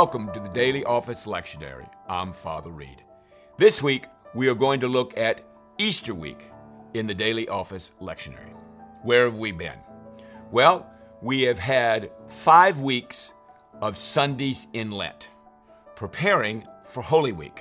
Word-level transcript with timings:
Welcome 0.00 0.32
to 0.32 0.40
the 0.40 0.48
Daily 0.48 0.82
Office 0.84 1.26
Lectionary. 1.26 1.86
I'm 2.08 2.32
Father 2.32 2.70
Reed. 2.70 3.02
This 3.58 3.82
week, 3.82 4.06
we 4.34 4.48
are 4.48 4.54
going 4.54 4.80
to 4.80 4.88
look 4.88 5.14
at 5.18 5.44
Easter 5.76 6.14
week 6.14 6.48
in 6.94 7.06
the 7.06 7.14
Daily 7.14 7.46
Office 7.50 7.92
Lectionary. 8.00 8.54
Where 9.02 9.26
have 9.26 9.36
we 9.36 9.52
been? 9.52 9.76
Well, 10.50 10.90
we 11.20 11.42
have 11.42 11.58
had 11.58 12.10
five 12.28 12.80
weeks 12.80 13.34
of 13.82 13.98
Sundays 13.98 14.68
in 14.72 14.90
Lent, 14.90 15.28
preparing 15.96 16.66
for 16.86 17.02
Holy 17.02 17.32
Week. 17.32 17.60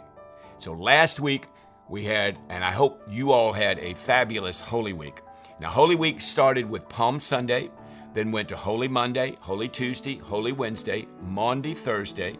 So 0.59 0.71
last 0.71 1.19
week, 1.19 1.47
we 1.89 2.05
had, 2.05 2.39
and 2.47 2.63
I 2.63 2.71
hope 2.71 3.01
you 3.11 3.33
all 3.33 3.51
had 3.51 3.79
a 3.79 3.95
fabulous 3.95 4.61
Holy 4.61 4.93
Week. 4.93 5.19
Now, 5.59 5.71
Holy 5.71 5.97
Week 5.97 6.21
started 6.21 6.69
with 6.69 6.87
Palm 6.87 7.19
Sunday, 7.19 7.69
then 8.13 8.31
went 8.31 8.49
to 8.49 8.57
Holy 8.57 8.87
Monday, 8.87 9.37
Holy 9.41 9.67
Tuesday, 9.67 10.17
Holy 10.17 10.51
Wednesday, 10.51 11.07
Maundy 11.21 11.73
Thursday, 11.73 12.37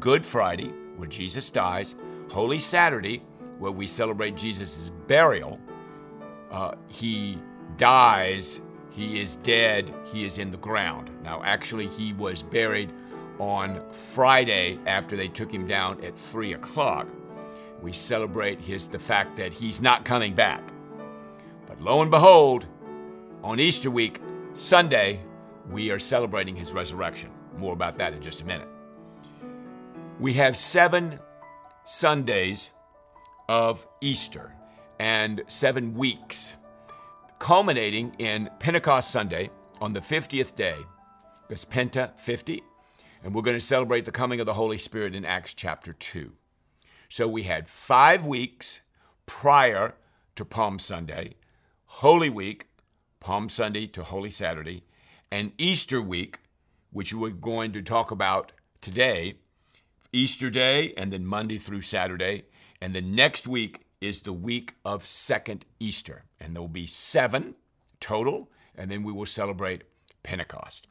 Good 0.00 0.24
Friday, 0.24 0.72
where 0.96 1.08
Jesus 1.08 1.50
dies, 1.50 1.94
Holy 2.30 2.58
Saturday, 2.58 3.22
where 3.58 3.72
we 3.72 3.86
celebrate 3.86 4.36
Jesus' 4.36 4.90
burial. 5.06 5.60
Uh, 6.50 6.74
he 6.88 7.38
dies, 7.76 8.60
he 8.90 9.20
is 9.20 9.36
dead, 9.36 9.92
he 10.04 10.26
is 10.26 10.38
in 10.38 10.50
the 10.50 10.56
ground. 10.58 11.10
Now, 11.22 11.42
actually, 11.44 11.88
he 11.88 12.12
was 12.12 12.42
buried 12.42 12.92
on 13.38 13.80
Friday 13.90 14.78
after 14.86 15.16
they 15.16 15.28
took 15.28 15.52
him 15.52 15.66
down 15.66 16.02
at 16.04 16.16
3 16.16 16.54
o'clock. 16.54 17.08
We 17.80 17.92
celebrate 17.92 18.60
his 18.60 18.86
the 18.88 18.98
fact 18.98 19.36
that 19.36 19.52
he's 19.52 19.80
not 19.80 20.04
coming 20.04 20.34
back. 20.34 20.62
But 21.66 21.80
lo 21.80 22.02
and 22.02 22.10
behold, 22.10 22.66
on 23.42 23.58
Easter 23.58 23.90
week, 23.90 24.20
Sunday, 24.54 25.18
we 25.70 25.90
are 25.90 25.98
celebrating 25.98 26.54
his 26.54 26.72
resurrection. 26.72 27.30
More 27.56 27.72
about 27.72 27.96
that 27.96 28.12
in 28.12 28.20
just 28.20 28.42
a 28.42 28.44
minute. 28.44 28.68
We 30.20 30.34
have 30.34 30.58
seven 30.58 31.18
Sundays 31.84 32.70
of 33.48 33.86
Easter 34.02 34.52
and 34.98 35.42
seven 35.48 35.94
weeks, 35.94 36.56
culminating 37.38 38.14
in 38.18 38.50
Pentecost 38.58 39.10
Sunday 39.10 39.48
on 39.80 39.94
the 39.94 40.00
50th 40.00 40.54
day, 40.54 40.76
because 41.48 41.64
Penta 41.64 42.14
50, 42.18 42.62
and 43.24 43.34
we're 43.34 43.42
going 43.42 43.56
to 43.56 43.60
celebrate 43.60 44.04
the 44.04 44.12
coming 44.12 44.38
of 44.38 44.44
the 44.44 44.52
Holy 44.52 44.78
Spirit 44.78 45.14
in 45.14 45.24
Acts 45.24 45.54
chapter 45.54 45.94
2. 45.94 46.30
So 47.08 47.26
we 47.26 47.44
had 47.44 47.68
five 47.68 48.26
weeks 48.26 48.82
prior 49.24 49.94
to 50.36 50.44
Palm 50.44 50.78
Sunday, 50.78 51.36
Holy 51.86 52.28
Week, 52.30 52.66
Palm 53.22 53.48
Sunday 53.48 53.86
to 53.86 54.02
Holy 54.02 54.32
Saturday, 54.32 54.82
and 55.30 55.52
Easter 55.56 56.02
week, 56.02 56.38
which 56.90 57.14
we're 57.14 57.30
going 57.30 57.72
to 57.72 57.80
talk 57.80 58.10
about 58.10 58.50
today, 58.80 59.34
Easter 60.12 60.50
Day, 60.50 60.92
and 60.96 61.12
then 61.12 61.24
Monday 61.24 61.56
through 61.56 61.82
Saturday. 61.82 62.44
And 62.80 62.94
the 62.94 63.00
next 63.00 63.46
week 63.46 63.86
is 64.00 64.20
the 64.20 64.32
week 64.32 64.74
of 64.84 65.06
second 65.06 65.64
Easter. 65.78 66.24
And 66.40 66.54
there 66.54 66.60
will 66.60 66.68
be 66.68 66.88
seven 66.88 67.54
total, 68.00 68.50
and 68.74 68.90
then 68.90 69.04
we 69.04 69.12
will 69.12 69.26
celebrate 69.26 69.84
Pentecost. 70.24 70.88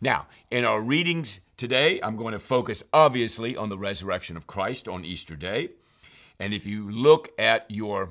Now, 0.00 0.26
in 0.50 0.64
our 0.64 0.82
readings 0.82 1.40
today, 1.56 2.00
I'm 2.02 2.16
going 2.16 2.32
to 2.32 2.40
focus 2.40 2.82
obviously 2.92 3.56
on 3.56 3.68
the 3.68 3.78
resurrection 3.78 4.36
of 4.36 4.48
Christ 4.48 4.88
on 4.88 5.04
Easter 5.04 5.36
Day. 5.36 5.70
And 6.40 6.52
if 6.52 6.66
you 6.66 6.90
look 6.90 7.30
at 7.38 7.66
your 7.68 8.10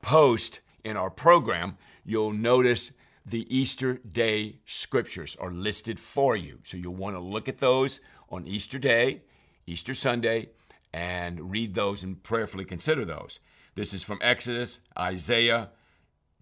post 0.00 0.60
in 0.82 0.96
our 0.96 1.10
program, 1.10 1.76
you'll 2.10 2.32
notice 2.32 2.92
the 3.24 3.46
Easter 3.54 3.94
Day 3.94 4.58
scriptures 4.66 5.36
are 5.40 5.52
listed 5.52 6.00
for 6.00 6.34
you. 6.34 6.58
So 6.64 6.76
you'll 6.76 6.94
want 6.94 7.14
to 7.14 7.20
look 7.20 7.48
at 7.48 7.58
those 7.58 8.00
on 8.28 8.46
Easter 8.46 8.78
Day, 8.78 9.22
Easter 9.66 9.94
Sunday, 9.94 10.50
and 10.92 11.50
read 11.50 11.74
those 11.74 12.02
and 12.02 12.20
prayerfully 12.22 12.64
consider 12.64 13.04
those. 13.04 13.38
This 13.76 13.94
is 13.94 14.02
from 14.02 14.18
Exodus, 14.20 14.80
Isaiah, 14.98 15.70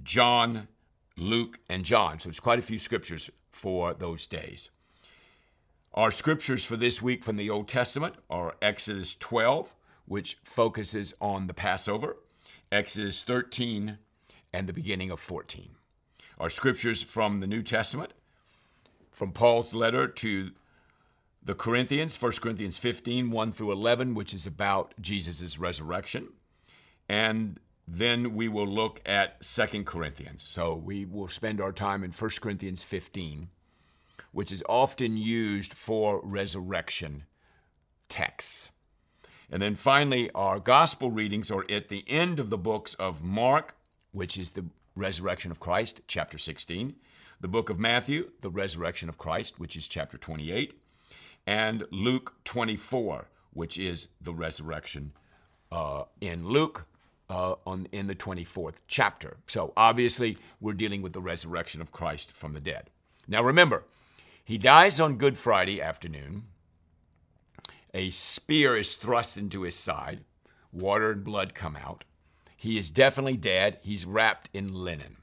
John, 0.02 0.68
Luke, 1.16 1.58
and 1.68 1.84
John. 1.84 2.18
So 2.18 2.30
it's 2.30 2.40
quite 2.40 2.58
a 2.58 2.62
few 2.62 2.78
scriptures 2.78 3.28
for 3.50 3.92
those 3.92 4.26
days. 4.26 4.70
Our 5.92 6.10
scriptures 6.10 6.64
for 6.64 6.76
this 6.76 7.02
week 7.02 7.24
from 7.24 7.36
the 7.36 7.50
Old 7.50 7.68
Testament 7.68 8.14
are 8.30 8.56
Exodus 8.62 9.14
12, 9.14 9.74
which 10.06 10.38
focuses 10.44 11.12
on 11.20 11.46
the 11.46 11.54
Passover, 11.54 12.16
Exodus 12.70 13.22
13, 13.22 13.98
and 14.52 14.66
the 14.66 14.72
beginning 14.72 15.10
of 15.10 15.20
14. 15.20 15.70
Our 16.38 16.50
scriptures 16.50 17.02
from 17.02 17.40
the 17.40 17.46
New 17.46 17.62
Testament, 17.62 18.12
from 19.10 19.32
Paul's 19.32 19.74
letter 19.74 20.06
to 20.06 20.50
the 21.42 21.54
Corinthians, 21.54 22.20
1 22.20 22.32
Corinthians 22.40 22.78
15, 22.78 23.30
1 23.30 23.52
through 23.52 23.72
11, 23.72 24.14
which 24.14 24.34
is 24.34 24.46
about 24.46 24.94
Jesus' 25.00 25.58
resurrection. 25.58 26.28
And 27.08 27.58
then 27.86 28.34
we 28.34 28.48
will 28.48 28.66
look 28.66 29.00
at 29.06 29.40
2 29.40 29.84
Corinthians. 29.84 30.42
So 30.42 30.74
we 30.74 31.04
will 31.04 31.28
spend 31.28 31.60
our 31.60 31.72
time 31.72 32.04
in 32.04 32.12
1 32.12 32.30
Corinthians 32.40 32.84
15, 32.84 33.48
which 34.32 34.52
is 34.52 34.62
often 34.68 35.16
used 35.16 35.72
for 35.72 36.20
resurrection 36.22 37.24
texts. 38.08 38.72
And 39.50 39.62
then 39.62 39.76
finally, 39.76 40.30
our 40.34 40.60
gospel 40.60 41.10
readings 41.10 41.50
are 41.50 41.64
at 41.70 41.88
the 41.88 42.04
end 42.06 42.38
of 42.38 42.50
the 42.50 42.58
books 42.58 42.92
of 42.94 43.24
Mark, 43.24 43.74
which 44.18 44.36
is 44.36 44.50
the 44.50 44.64
resurrection 44.96 45.52
of 45.52 45.60
Christ, 45.60 46.00
chapter 46.08 46.38
16, 46.38 46.96
the 47.40 47.46
book 47.46 47.70
of 47.70 47.78
Matthew, 47.78 48.32
the 48.40 48.50
resurrection 48.50 49.08
of 49.08 49.16
Christ, 49.16 49.60
which 49.60 49.76
is 49.76 49.86
chapter 49.86 50.18
28, 50.18 50.74
and 51.46 51.84
Luke 51.92 52.34
24, 52.42 53.28
which 53.52 53.78
is 53.78 54.08
the 54.20 54.34
resurrection 54.34 55.12
uh, 55.70 56.02
in 56.20 56.48
Luke 56.48 56.88
uh, 57.30 57.54
on, 57.64 57.86
in 57.92 58.08
the 58.08 58.16
24th 58.16 58.78
chapter. 58.88 59.36
So 59.46 59.72
obviously, 59.76 60.36
we're 60.60 60.72
dealing 60.72 61.00
with 61.00 61.12
the 61.12 61.20
resurrection 61.20 61.80
of 61.80 61.92
Christ 61.92 62.32
from 62.32 62.54
the 62.54 62.60
dead. 62.60 62.90
Now 63.28 63.44
remember, 63.44 63.84
he 64.44 64.58
dies 64.58 64.98
on 64.98 65.16
Good 65.16 65.38
Friday 65.38 65.80
afternoon. 65.80 66.46
A 67.94 68.10
spear 68.10 68.76
is 68.76 68.96
thrust 68.96 69.36
into 69.36 69.62
his 69.62 69.76
side, 69.76 70.24
water 70.72 71.12
and 71.12 71.22
blood 71.22 71.54
come 71.54 71.76
out. 71.76 72.02
He 72.60 72.76
is 72.76 72.90
definitely 72.90 73.36
dead. 73.36 73.78
He's 73.82 74.04
wrapped 74.04 74.50
in 74.52 74.74
linen. 74.74 75.18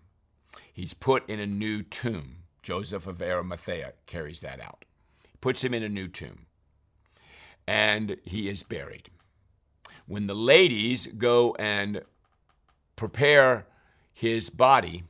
He's 0.71 0.93
put 0.93 1.29
in 1.29 1.37
a 1.41 1.45
new 1.45 1.83
tomb. 1.83 2.43
Joseph 2.63 3.07
of 3.07 3.21
Arimathea 3.21 3.91
carries 4.05 4.39
that 4.39 4.61
out. 4.61 4.85
Puts 5.41 5.61
him 5.61 5.73
in 5.73 5.83
a 5.83 5.89
new 5.89 6.07
tomb. 6.07 6.45
And 7.67 8.15
he 8.23 8.47
is 8.47 8.63
buried. 8.63 9.09
When 10.07 10.27
the 10.27 10.33
ladies 10.33 11.07
go 11.07 11.53
and 11.59 12.03
prepare 12.95 13.67
his 14.13 14.49
body, 14.49 15.03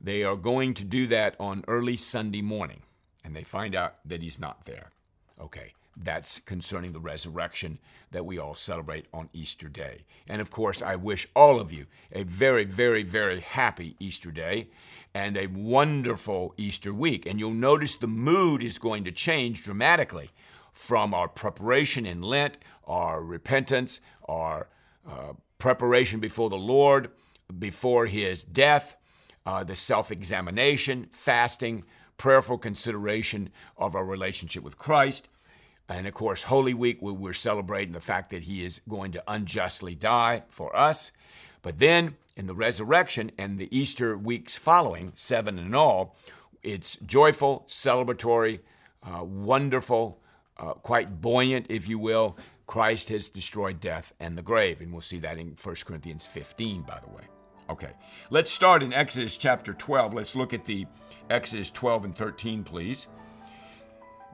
they 0.00 0.24
are 0.24 0.36
going 0.36 0.72
to 0.72 0.84
do 0.84 1.06
that 1.08 1.36
on 1.38 1.64
early 1.68 1.98
Sunday 1.98 2.40
morning. 2.40 2.80
And 3.22 3.36
they 3.36 3.44
find 3.44 3.74
out 3.74 3.96
that 4.06 4.22
he's 4.22 4.40
not 4.40 4.64
there. 4.64 4.90
Okay. 5.38 5.74
That's 5.96 6.38
concerning 6.38 6.92
the 6.92 7.00
resurrection 7.00 7.78
that 8.12 8.24
we 8.24 8.38
all 8.38 8.54
celebrate 8.54 9.06
on 9.12 9.28
Easter 9.32 9.68
Day. 9.68 10.04
And 10.26 10.40
of 10.40 10.50
course, 10.50 10.80
I 10.80 10.96
wish 10.96 11.28
all 11.34 11.60
of 11.60 11.72
you 11.72 11.86
a 12.12 12.22
very, 12.22 12.64
very, 12.64 13.02
very 13.02 13.40
happy 13.40 13.96
Easter 13.98 14.30
Day 14.30 14.68
and 15.14 15.36
a 15.36 15.48
wonderful 15.48 16.54
Easter 16.56 16.94
week. 16.94 17.26
And 17.26 17.38
you'll 17.38 17.52
notice 17.52 17.96
the 17.96 18.06
mood 18.06 18.62
is 18.62 18.78
going 18.78 19.04
to 19.04 19.12
change 19.12 19.62
dramatically 19.62 20.30
from 20.72 21.12
our 21.12 21.28
preparation 21.28 22.06
in 22.06 22.22
Lent, 22.22 22.56
our 22.86 23.22
repentance, 23.22 24.00
our 24.26 24.68
uh, 25.08 25.34
preparation 25.58 26.20
before 26.20 26.48
the 26.48 26.56
Lord, 26.56 27.10
before 27.58 28.06
His 28.06 28.42
death, 28.42 28.96
uh, 29.44 29.62
the 29.64 29.76
self 29.76 30.10
examination, 30.10 31.08
fasting, 31.12 31.84
prayerful 32.16 32.56
consideration 32.56 33.50
of 33.76 33.94
our 33.94 34.04
relationship 34.04 34.62
with 34.62 34.78
Christ 34.78 35.28
and 35.88 36.06
of 36.06 36.14
course, 36.14 36.44
Holy 36.44 36.74
Week, 36.74 36.98
we're 37.00 37.32
celebrating 37.32 37.92
the 37.92 38.00
fact 38.00 38.30
that 38.30 38.44
he 38.44 38.64
is 38.64 38.80
going 38.88 39.12
to 39.12 39.22
unjustly 39.26 39.94
die 39.94 40.44
for 40.48 40.74
us. 40.76 41.12
But 41.60 41.78
then 41.78 42.16
in 42.36 42.46
the 42.46 42.54
resurrection 42.54 43.30
and 43.36 43.58
the 43.58 43.74
Easter 43.76 44.16
weeks 44.16 44.56
following, 44.56 45.12
seven 45.14 45.58
in 45.58 45.74
all, 45.74 46.16
it's 46.62 46.96
joyful, 46.96 47.64
celebratory, 47.68 48.60
uh, 49.02 49.24
wonderful, 49.24 50.18
uh, 50.56 50.74
quite 50.74 51.20
buoyant, 51.20 51.66
if 51.68 51.88
you 51.88 51.98
will. 51.98 52.36
Christ 52.66 53.08
has 53.10 53.28
destroyed 53.28 53.80
death 53.80 54.14
and 54.20 54.38
the 54.38 54.42
grave. 54.42 54.80
And 54.80 54.92
we'll 54.92 55.02
see 55.02 55.18
that 55.18 55.38
in 55.38 55.56
1 55.62 55.76
Corinthians 55.84 56.26
15, 56.26 56.82
by 56.82 57.00
the 57.00 57.14
way. 57.14 57.24
Okay, 57.68 57.90
let's 58.30 58.50
start 58.50 58.82
in 58.82 58.92
Exodus 58.92 59.36
chapter 59.36 59.72
12. 59.72 60.14
Let's 60.14 60.36
look 60.36 60.52
at 60.52 60.64
the 60.64 60.86
Exodus 61.30 61.70
12 61.70 62.04
and 62.06 62.16
13, 62.16 62.64
please. 62.64 63.08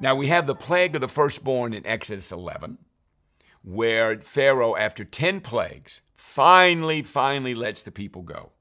Now 0.01 0.15
we 0.15 0.29
have 0.29 0.47
the 0.47 0.55
plague 0.55 0.95
of 0.95 1.01
the 1.01 1.09
firstborn 1.09 1.75
in 1.75 1.85
Exodus 1.85 2.31
11, 2.31 2.79
where 3.65 4.21
Pharaoh, 4.21 4.77
after 4.77 5.05
10 5.05 5.41
plagues, 5.41 6.03
finally, 6.15 7.03
finally 7.03 7.55
lets 7.55 7.83
the 7.83 7.91
people 7.91 8.23
go. 8.23 8.53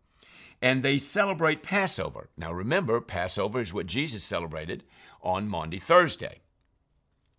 And 0.64 0.82
they 0.82 0.98
celebrate 0.98 1.62
Passover. 1.62 2.30
Now 2.36 2.52
remember, 2.52 3.00
Passover 3.02 3.62
is 3.62 3.72
what 3.72 3.86
Jesus 3.86 4.24
celebrated 4.24 4.84
on 5.22 5.48
Maundy 5.48 5.78
Thursday. 5.78 6.42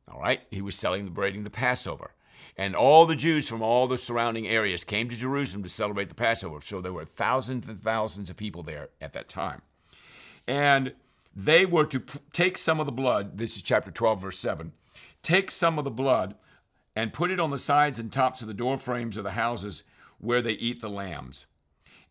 All 0.08 0.20
right? 0.20 0.42
He 0.50 0.62
was 0.62 0.76
celebrating 0.76 1.42
the 1.42 1.50
Passover. 1.50 2.12
And 2.56 2.76
all 2.76 3.04
the 3.04 3.16
Jews 3.16 3.48
from 3.48 3.62
all 3.62 3.88
the 3.88 3.98
surrounding 3.98 4.46
areas 4.46 4.84
came 4.84 5.08
to 5.08 5.16
Jerusalem 5.16 5.64
to 5.64 5.68
celebrate 5.68 6.08
the 6.08 6.14
Passover. 6.14 6.60
So 6.60 6.80
there 6.80 6.92
were 6.92 7.04
thousands 7.04 7.68
and 7.68 7.82
thousands 7.82 8.30
of 8.30 8.36
people 8.36 8.62
there 8.62 8.90
at 9.00 9.12
that 9.12 9.28
time. 9.28 9.62
And 10.46 10.94
they 11.38 11.64
were 11.64 11.86
to 11.86 12.02
take 12.32 12.58
some 12.58 12.80
of 12.80 12.86
the 12.86 12.90
blood, 12.90 13.38
this 13.38 13.54
is 13.54 13.62
chapter 13.62 13.92
12, 13.92 14.22
verse 14.22 14.38
7, 14.40 14.72
take 15.22 15.52
some 15.52 15.78
of 15.78 15.84
the 15.84 15.90
blood 15.90 16.34
and 16.96 17.12
put 17.12 17.30
it 17.30 17.38
on 17.38 17.50
the 17.50 17.58
sides 17.58 18.00
and 18.00 18.10
tops 18.10 18.42
of 18.42 18.48
the 18.48 18.54
door 18.54 18.76
frames 18.76 19.16
of 19.16 19.22
the 19.22 19.30
houses 19.30 19.84
where 20.18 20.42
they 20.42 20.54
eat 20.54 20.80
the 20.80 20.90
lambs. 20.90 21.46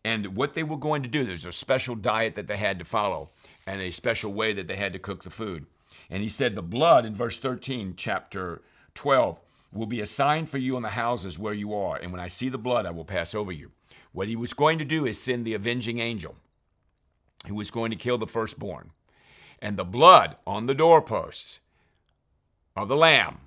And 0.02 0.34
what 0.34 0.54
they 0.54 0.62
were 0.62 0.78
going 0.78 1.02
to 1.02 1.10
do, 1.10 1.24
there's 1.24 1.44
a 1.44 1.52
special 1.52 1.94
diet 1.94 2.36
that 2.36 2.46
they 2.46 2.56
had 2.56 2.78
to 2.78 2.86
follow 2.86 3.28
and 3.66 3.82
a 3.82 3.90
special 3.90 4.32
way 4.32 4.54
that 4.54 4.66
they 4.66 4.76
had 4.76 4.94
to 4.94 4.98
cook 4.98 5.24
the 5.24 5.30
food. 5.30 5.66
And 6.08 6.22
he 6.22 6.30
said, 6.30 6.54
The 6.54 6.62
blood 6.62 7.04
in 7.04 7.14
verse 7.14 7.36
13, 7.36 7.94
chapter 7.98 8.62
12, 8.94 9.42
will 9.74 9.86
be 9.86 10.00
a 10.00 10.06
sign 10.06 10.46
for 10.46 10.56
you 10.56 10.74
on 10.74 10.82
the 10.82 10.88
houses 10.88 11.38
where 11.38 11.52
you 11.52 11.74
are. 11.74 11.98
And 11.98 12.12
when 12.12 12.20
I 12.20 12.28
see 12.28 12.48
the 12.48 12.56
blood, 12.56 12.86
I 12.86 12.92
will 12.92 13.04
pass 13.04 13.34
over 13.34 13.52
you. 13.52 13.72
What 14.12 14.28
he 14.28 14.36
was 14.36 14.54
going 14.54 14.78
to 14.78 14.86
do 14.86 15.04
is 15.04 15.20
send 15.20 15.44
the 15.44 15.52
avenging 15.52 15.98
angel 15.98 16.36
who 17.46 17.56
was 17.56 17.70
going 17.70 17.90
to 17.90 17.96
kill 17.96 18.16
the 18.16 18.26
firstborn. 18.26 18.92
And 19.60 19.76
the 19.76 19.84
blood 19.84 20.36
on 20.46 20.66
the 20.66 20.74
doorposts 20.74 21.60
of 22.76 22.88
the 22.88 22.96
lamb, 22.96 23.38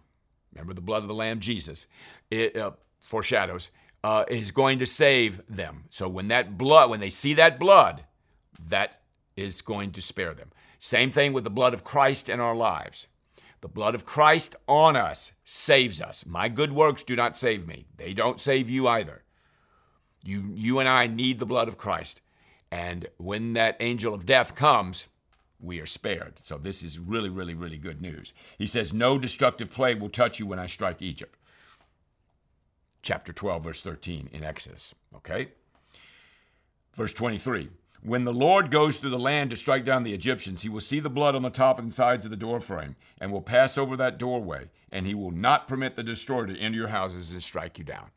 remember 0.54 0.74
the 0.74 0.82
blood 0.82 1.04
of 1.04 1.08
the 1.08 1.14
lamb, 1.14 1.40
Jesus, 1.40 1.88
it 2.30 2.58
uh, 2.58 2.72
foreshadows, 3.00 3.70
uh, 4.04 4.26
is 4.28 4.52
going 4.52 4.80
to 4.80 4.88
save 4.88 5.42
them. 5.48 5.86
So 5.90 6.08
when 6.08 6.28
that 6.30 6.58
blood, 6.58 6.90
when 6.90 7.00
they 7.00 7.10
see 7.10 7.34
that 7.36 7.60
blood, 7.60 8.04
that 8.68 9.02
is 9.36 9.62
going 9.62 9.92
to 9.92 10.02
spare 10.02 10.34
them. 10.34 10.52
Same 10.80 11.12
thing 11.12 11.34
with 11.34 11.44
the 11.44 11.50
blood 11.50 11.74
of 11.74 11.84
Christ 11.84 12.30
in 12.30 12.40
our 12.40 12.56
lives. 12.56 13.08
The 13.62 13.68
blood 13.68 13.94
of 13.94 14.06
Christ 14.06 14.56
on 14.68 14.96
us 14.96 15.34
saves 15.44 16.02
us. 16.02 16.26
My 16.26 16.50
good 16.50 16.74
works 16.74 17.04
do 17.04 17.16
not 17.16 17.38
save 17.38 17.68
me. 17.68 17.86
They 17.96 18.14
don't 18.14 18.42
save 18.42 18.70
you 18.70 18.88
either. 18.88 19.24
You, 20.24 20.52
you 20.54 20.80
and 20.80 20.90
I 20.90 21.06
need 21.08 21.40
the 21.40 21.46
blood 21.46 21.68
of 21.68 21.78
Christ. 21.78 22.22
And 22.72 23.08
when 23.18 23.54
that 23.54 23.78
angel 23.80 24.14
of 24.14 24.26
death 24.26 24.56
comes, 24.56 25.08
we 25.62 25.80
are 25.80 25.86
spared. 25.86 26.40
So 26.42 26.58
this 26.58 26.84
is 26.84 27.00
really, 27.00 27.30
really, 27.30 27.54
really 27.54 27.78
good 27.78 28.02
news. 28.02 28.34
He 28.58 28.68
says, 28.68 28.94
No 28.94 29.18
destructive 29.18 29.72
plague 29.72 30.00
will 30.00 30.10
touch 30.10 30.40
you 30.40 30.46
when 30.46 30.60
I 30.60 30.66
strike 30.66 31.02
Egypt. 31.02 31.38
Chapter 33.02 33.34
12, 33.34 33.64
verse 33.64 33.82
13 33.82 34.30
in 34.32 34.44
Exodus. 34.44 34.94
Okay? 35.16 35.50
Verse 36.94 37.14
23 37.14 37.70
When 38.04 38.26
the 38.26 38.34
Lord 38.34 38.72
goes 38.72 38.98
through 38.98 39.10
the 39.12 39.20
land 39.20 39.50
to 39.52 39.56
strike 39.56 39.86
down 39.86 40.04
the 40.04 40.14
Egyptians, 40.14 40.64
he 40.64 40.70
will 40.70 40.80
see 40.80 41.00
the 41.00 41.10
blood 41.10 41.36
on 41.36 41.42
the 41.42 41.50
top 41.50 41.80
and 41.80 41.94
sides 41.94 42.26
of 42.26 42.32
the 42.32 42.38
doorframe 42.38 42.96
and 43.20 43.32
will 43.32 43.42
pass 43.42 43.78
over 43.78 43.96
that 43.98 44.20
doorway, 44.20 44.70
and 44.92 45.08
he 45.08 45.16
will 45.16 45.32
not 45.32 45.68
permit 45.68 45.96
the 45.96 46.04
destroyer 46.04 46.48
to 46.48 46.58
enter 46.58 46.78
your 46.78 46.88
houses 46.90 47.34
and 47.34 47.44
strike 47.44 47.78
you 47.78 47.84
down. 47.84 48.12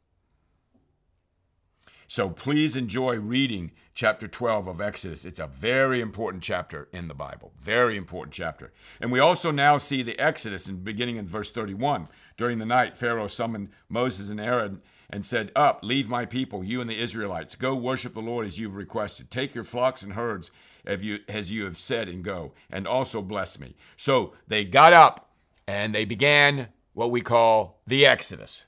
So 2.06 2.30
please 2.30 2.76
enjoy 2.76 3.16
reading 3.16 3.72
chapter 3.94 4.26
12 4.26 4.66
of 4.66 4.80
Exodus. 4.80 5.24
It's 5.24 5.40
a 5.40 5.46
very 5.46 6.00
important 6.00 6.42
chapter 6.42 6.88
in 6.92 7.08
the 7.08 7.14
Bible. 7.14 7.52
Very 7.60 7.96
important 7.96 8.34
chapter. 8.34 8.72
And 9.00 9.10
we 9.10 9.20
also 9.20 9.50
now 9.50 9.78
see 9.78 10.02
the 10.02 10.18
Exodus 10.18 10.68
in 10.68 10.76
beginning 10.78 11.16
in 11.16 11.26
verse 11.26 11.50
31. 11.50 12.08
During 12.36 12.58
the 12.58 12.66
night, 12.66 12.96
Pharaoh 12.96 13.28
summoned 13.28 13.70
Moses 13.88 14.30
and 14.30 14.40
Aaron 14.40 14.82
and 15.08 15.24
said, 15.24 15.52
Up, 15.54 15.80
leave 15.82 16.08
my 16.08 16.26
people, 16.26 16.64
you 16.64 16.80
and 16.80 16.90
the 16.90 17.00
Israelites. 17.00 17.54
Go 17.54 17.74
worship 17.74 18.14
the 18.14 18.20
Lord 18.20 18.46
as 18.46 18.58
you've 18.58 18.76
requested. 18.76 19.30
Take 19.30 19.54
your 19.54 19.64
flocks 19.64 20.02
and 20.02 20.14
herds 20.14 20.50
as 20.86 21.50
you 21.52 21.64
have 21.64 21.78
said, 21.78 22.08
and 22.08 22.22
go, 22.22 22.52
and 22.70 22.86
also 22.86 23.22
bless 23.22 23.58
me. 23.58 23.74
So 23.96 24.34
they 24.46 24.64
got 24.64 24.92
up 24.92 25.30
and 25.66 25.94
they 25.94 26.04
began 26.04 26.68
what 26.92 27.10
we 27.10 27.20
call 27.22 27.80
the 27.86 28.04
Exodus 28.04 28.66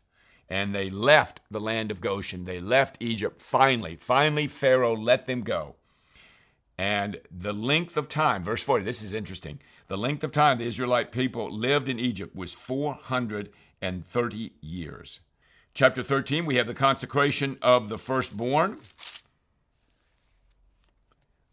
and 0.49 0.75
they 0.75 0.91
left 0.91 1.41
the 1.51 1.61
land 1.61 1.91
of 1.91 2.01
Goshen. 2.01 2.45
They 2.45 2.61
left 2.61 2.97
Egypt 3.01 3.43
finally. 3.43 3.97
Finally, 3.97 4.49
Pharaoh 4.49 4.95
let 4.95 5.27
them 5.27 5.43
go. 5.43 5.77
And 6.79 7.21
the 7.31 7.55
length 7.55 7.97
of 7.97 8.09
time, 8.09 8.45
verse 8.45 8.63
40, 8.63 8.85
this 8.85 9.03
is 9.03 9.15
interesting. 9.15 9.61
The 9.89 9.97
length 9.97 10.25
of 10.25 10.33
time 10.33 10.59
the 10.59 10.67
Israelite 10.67 11.13
people 11.13 11.51
lived 11.51 11.89
in 11.89 11.99
Egypt 11.99 12.37
was 12.37 12.53
430 12.53 14.53
years. 14.61 15.21
Chapter 15.75 16.03
13, 16.03 16.47
we 16.47 16.57
have 16.57 16.67
the 16.67 16.75
consecration 16.75 17.59
of 17.63 17.89
the 17.89 17.99
firstborn. 17.99 18.79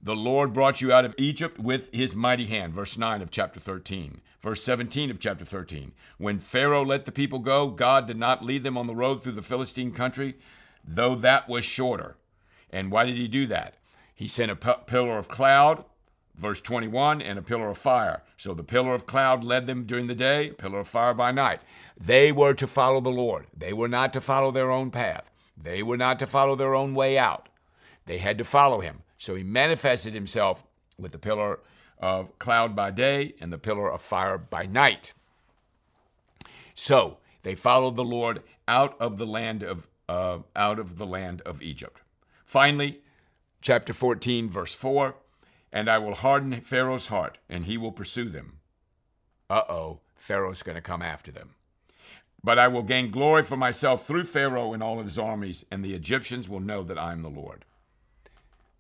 The 0.04 0.18
Lord 0.18 0.52
brought 0.52 0.82
you 0.82 0.92
out 0.92 1.06
of 1.06 1.16
Egypt 1.18 1.58
with 1.58 1.90
his 1.94 2.14
mighty 2.14 2.48
hand. 2.48 2.74
Verse 2.74 2.98
9 2.98 3.22
of 3.22 3.32
chapter 3.32 3.62
13. 3.62 4.20
Verse 4.38 4.62
17 4.62 5.10
of 5.10 5.18
chapter 5.18 5.46
13. 5.46 5.94
When 6.18 6.40
Pharaoh 6.40 6.84
let 6.84 7.06
the 7.06 7.12
people 7.14 7.40
go, 7.40 7.68
God 7.68 8.06
did 8.06 8.18
not 8.18 8.44
lead 8.44 8.64
them 8.64 8.78
on 8.78 8.86
the 8.86 8.96
road 8.96 9.24
through 9.24 9.32
the 9.32 9.42
Philistine 9.42 9.94
country, 9.94 10.36
though 10.84 11.16
that 11.16 11.48
was 11.48 11.64
shorter. 11.64 12.18
And 12.70 12.92
why 12.92 13.06
did 13.06 13.16
he 13.16 13.30
do 13.30 13.46
that? 13.46 13.76
He 14.14 14.28
sent 14.28 14.52
a 14.52 14.58
p- 14.58 14.74
pillar 14.88 15.18
of 15.18 15.30
cloud, 15.30 15.86
verse 16.36 16.60
21, 16.60 17.22
and 17.22 17.40
a 17.40 17.42
pillar 17.42 17.70
of 17.70 17.78
fire. 17.78 18.24
So 18.36 18.54
the 18.54 18.62
pillar 18.62 18.94
of 18.94 19.08
cloud 19.08 19.46
led 19.46 19.68
them 19.68 19.86
during 19.86 20.08
the 20.08 20.16
day, 20.16 20.50
pillar 20.50 20.80
of 20.80 20.90
fire 20.90 21.14
by 21.14 21.32
night. 21.32 21.62
They 21.98 22.34
were 22.34 22.56
to 22.56 22.68
follow 22.68 23.00
the 23.00 23.10
Lord. 23.10 23.48
They 23.56 23.72
were 23.72 23.88
not 23.88 24.12
to 24.12 24.20
follow 24.20 24.52
their 24.52 24.70
own 24.70 24.92
path. 24.92 25.32
They 25.56 25.82
were 25.82 25.96
not 25.96 26.20
to 26.20 26.26
follow 26.26 26.58
their 26.58 26.76
own 26.76 26.94
way 26.94 27.18
out. 27.18 27.48
They 28.06 28.18
had 28.18 28.38
to 28.40 28.44
follow 28.44 28.82
him. 28.82 29.03
So 29.24 29.36
he 29.36 29.44
manifested 29.44 30.14
himself 30.14 30.66
with 31.00 31.14
the 31.14 31.18
pillar 31.18 31.62
of 31.98 32.38
cloud 32.40 32.76
by 32.76 32.92
day 32.92 33.36
and 33.40 33.54
the 33.54 33.58
pillar 33.58 33.90
of 33.90 34.02
fire 34.02 34.38
by 34.38 34.66
night. 34.66 35.14
So 36.76 37.20
they 37.44 37.56
followed 37.56 37.96
the 37.96 38.04
Lord 38.04 38.44
out 38.68 39.00
of 39.00 39.18
the 39.18 39.26
land 39.26 39.64
of 39.64 39.88
uh, 40.10 40.40
out 40.58 40.78
of 40.78 40.98
the 40.98 41.06
land 41.06 41.42
of 41.44 41.62
Egypt. 41.62 42.02
Finally, 42.44 43.00
chapter 43.62 43.94
14, 43.94 44.50
verse 44.50 44.76
4, 44.76 45.16
and 45.72 45.90
I 45.90 46.00
will 46.00 46.16
harden 46.16 46.52
Pharaoh's 46.60 47.08
heart, 47.08 47.38
and 47.48 47.64
he 47.64 47.78
will 47.78 47.94
pursue 47.94 48.28
them. 48.28 48.60
Uh-oh, 49.50 50.02
Pharaoh's 50.18 50.64
going 50.64 50.76
to 50.76 50.82
come 50.82 51.02
after 51.02 51.32
them. 51.32 51.56
But 52.44 52.60
I 52.60 52.68
will 52.68 52.84
gain 52.84 53.10
glory 53.10 53.44
for 53.44 53.56
myself 53.56 54.06
through 54.06 54.26
Pharaoh 54.26 54.74
and 54.74 54.84
all 54.84 55.00
of 55.00 55.06
his 55.06 55.18
armies, 55.18 55.64
and 55.72 55.82
the 55.82 55.94
Egyptians 55.94 56.50
will 56.50 56.60
know 56.60 56.84
that 56.84 57.00
I 57.00 57.14
am 57.14 57.22
the 57.22 57.30
Lord. 57.30 57.64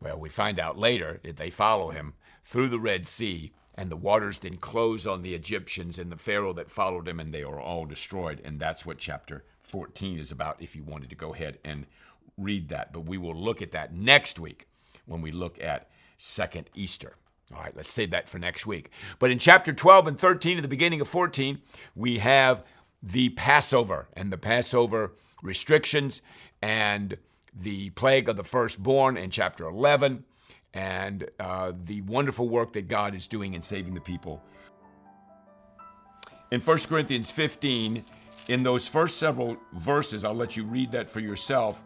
Well, 0.03 0.19
we 0.19 0.27
find 0.27 0.59
out 0.59 0.77
later 0.77 1.21
that 1.23 1.37
they 1.37 1.49
follow 1.49 1.91
him 1.91 2.15
through 2.43 2.67
the 2.67 2.79
Red 2.79 3.07
Sea, 3.07 3.53
and 3.73 3.89
the 3.89 3.95
waters 3.95 4.39
then 4.39 4.57
close 4.57 5.07
on 5.07 5.21
the 5.21 5.33
Egyptians 5.33 5.97
and 5.97 6.11
the 6.11 6.17
Pharaoh 6.17 6.53
that 6.53 6.69
followed 6.69 7.07
him, 7.07 7.21
and 7.21 7.33
they 7.33 7.41
are 7.41 7.59
all 7.59 7.85
destroyed. 7.85 8.41
And 8.43 8.59
that's 8.59 8.85
what 8.85 8.97
chapter 8.97 9.45
14 9.63 10.19
is 10.19 10.29
about 10.29 10.61
if 10.61 10.75
you 10.75 10.83
wanted 10.83 11.09
to 11.09 11.15
go 11.15 11.33
ahead 11.33 11.57
and 11.63 11.85
read 12.37 12.67
that. 12.67 12.91
But 12.91 13.05
we 13.05 13.17
will 13.17 13.33
look 13.33 13.61
at 13.61 13.71
that 13.71 13.95
next 13.95 14.39
week 14.39 14.67
when 15.05 15.21
we 15.21 15.31
look 15.31 15.61
at 15.63 15.89
Second 16.17 16.69
Easter. 16.75 17.15
All 17.55 17.61
right, 17.61 17.75
let's 17.75 17.93
save 17.93 18.11
that 18.11 18.27
for 18.27 18.39
next 18.39 18.65
week. 18.65 18.89
But 19.19 19.31
in 19.31 19.39
chapter 19.39 19.71
12 19.71 20.07
and 20.07 20.19
13, 20.19 20.57
at 20.57 20.63
the 20.63 20.67
beginning 20.67 20.99
of 20.99 21.07
14, 21.07 21.61
we 21.95 22.19
have 22.19 22.63
the 23.01 23.29
Passover 23.29 24.09
and 24.13 24.31
the 24.31 24.37
Passover 24.37 25.13
restrictions 25.41 26.21
and 26.61 27.17
the 27.55 27.89
plague 27.91 28.29
of 28.29 28.37
the 28.37 28.43
firstborn 28.43 29.17
in 29.17 29.29
chapter 29.29 29.65
11, 29.65 30.23
and 30.73 31.29
uh, 31.39 31.71
the 31.75 32.01
wonderful 32.01 32.49
work 32.49 32.73
that 32.73 32.87
God 32.87 33.15
is 33.15 33.27
doing 33.27 33.53
in 33.53 33.61
saving 33.61 33.93
the 33.93 34.01
people. 34.01 34.41
In 36.51 36.61
1 36.61 36.77
Corinthians 36.89 37.31
15, 37.31 38.03
in 38.49 38.63
those 38.63 38.87
first 38.87 39.17
several 39.17 39.57
verses, 39.73 40.25
I'll 40.25 40.33
let 40.33 40.57
you 40.57 40.65
read 40.65 40.91
that 40.91 41.09
for 41.09 41.19
yourself. 41.19 41.83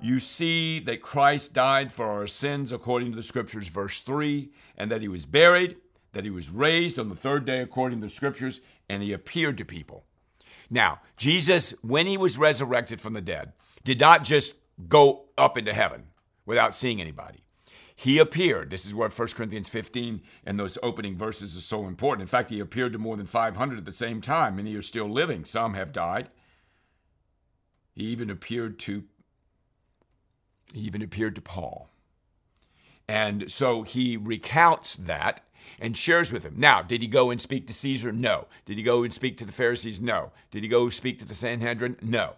You 0.00 0.18
see 0.18 0.80
that 0.80 1.00
Christ 1.00 1.54
died 1.54 1.92
for 1.92 2.06
our 2.06 2.26
sins 2.26 2.72
according 2.72 3.12
to 3.12 3.16
the 3.16 3.22
scriptures, 3.22 3.68
verse 3.68 4.00
3, 4.00 4.50
and 4.76 4.90
that 4.90 5.02
he 5.02 5.08
was 5.08 5.24
buried, 5.24 5.76
that 6.12 6.24
he 6.24 6.30
was 6.30 6.50
raised 6.50 6.98
on 6.98 7.08
the 7.08 7.14
third 7.14 7.44
day 7.44 7.60
according 7.60 8.00
to 8.00 8.06
the 8.06 8.12
scriptures, 8.12 8.60
and 8.88 9.02
he 9.02 9.12
appeared 9.12 9.56
to 9.58 9.64
people. 9.64 10.04
Now, 10.68 11.00
Jesus, 11.16 11.70
when 11.82 12.06
he 12.06 12.18
was 12.18 12.38
resurrected 12.38 13.00
from 13.00 13.12
the 13.12 13.20
dead, 13.20 13.52
did 13.84 14.00
not 14.00 14.24
just 14.24 14.54
go 14.88 15.26
up 15.36 15.56
into 15.56 15.72
heaven 15.72 16.08
without 16.44 16.74
seeing 16.74 17.00
anybody. 17.00 17.40
He 17.98 18.18
appeared. 18.18 18.70
This 18.70 18.84
is 18.84 18.94
where 18.94 19.08
1 19.08 19.28
Corinthians 19.28 19.70
15 19.70 20.20
and 20.44 20.58
those 20.58 20.76
opening 20.82 21.16
verses 21.16 21.56
are 21.56 21.62
so 21.62 21.86
important. 21.86 22.22
In 22.22 22.28
fact, 22.28 22.50
he 22.50 22.60
appeared 22.60 22.92
to 22.92 22.98
more 22.98 23.16
than 23.16 23.24
500 23.24 23.78
at 23.78 23.86
the 23.86 23.92
same 23.92 24.20
time. 24.20 24.56
Many 24.56 24.74
are 24.76 24.82
still 24.82 25.08
living, 25.08 25.46
some 25.46 25.74
have 25.74 25.92
died. 25.92 26.28
He 27.94 28.04
even 28.04 28.28
appeared 28.28 28.78
to 28.80 29.04
he 30.74 30.80
even 30.80 31.00
appeared 31.00 31.34
to 31.36 31.40
Paul. 31.40 31.88
And 33.08 33.50
so 33.50 33.82
he 33.82 34.16
recounts 34.16 34.96
that 34.96 35.40
and 35.78 35.96
shares 35.96 36.32
with 36.32 36.44
him. 36.44 36.54
Now, 36.56 36.82
did 36.82 37.02
he 37.02 37.08
go 37.08 37.30
and 37.30 37.40
speak 37.40 37.66
to 37.68 37.72
Caesar? 37.72 38.12
No. 38.12 38.46
Did 38.64 38.76
he 38.76 38.82
go 38.82 39.04
and 39.04 39.14
speak 39.14 39.38
to 39.38 39.44
the 39.44 39.52
Pharisees? 39.52 40.00
No. 40.00 40.32
Did 40.50 40.64
he 40.64 40.68
go 40.68 40.90
speak 40.90 41.18
to 41.20 41.24
the 41.24 41.34
Sanhedrin? 41.34 41.96
No. 42.02 42.34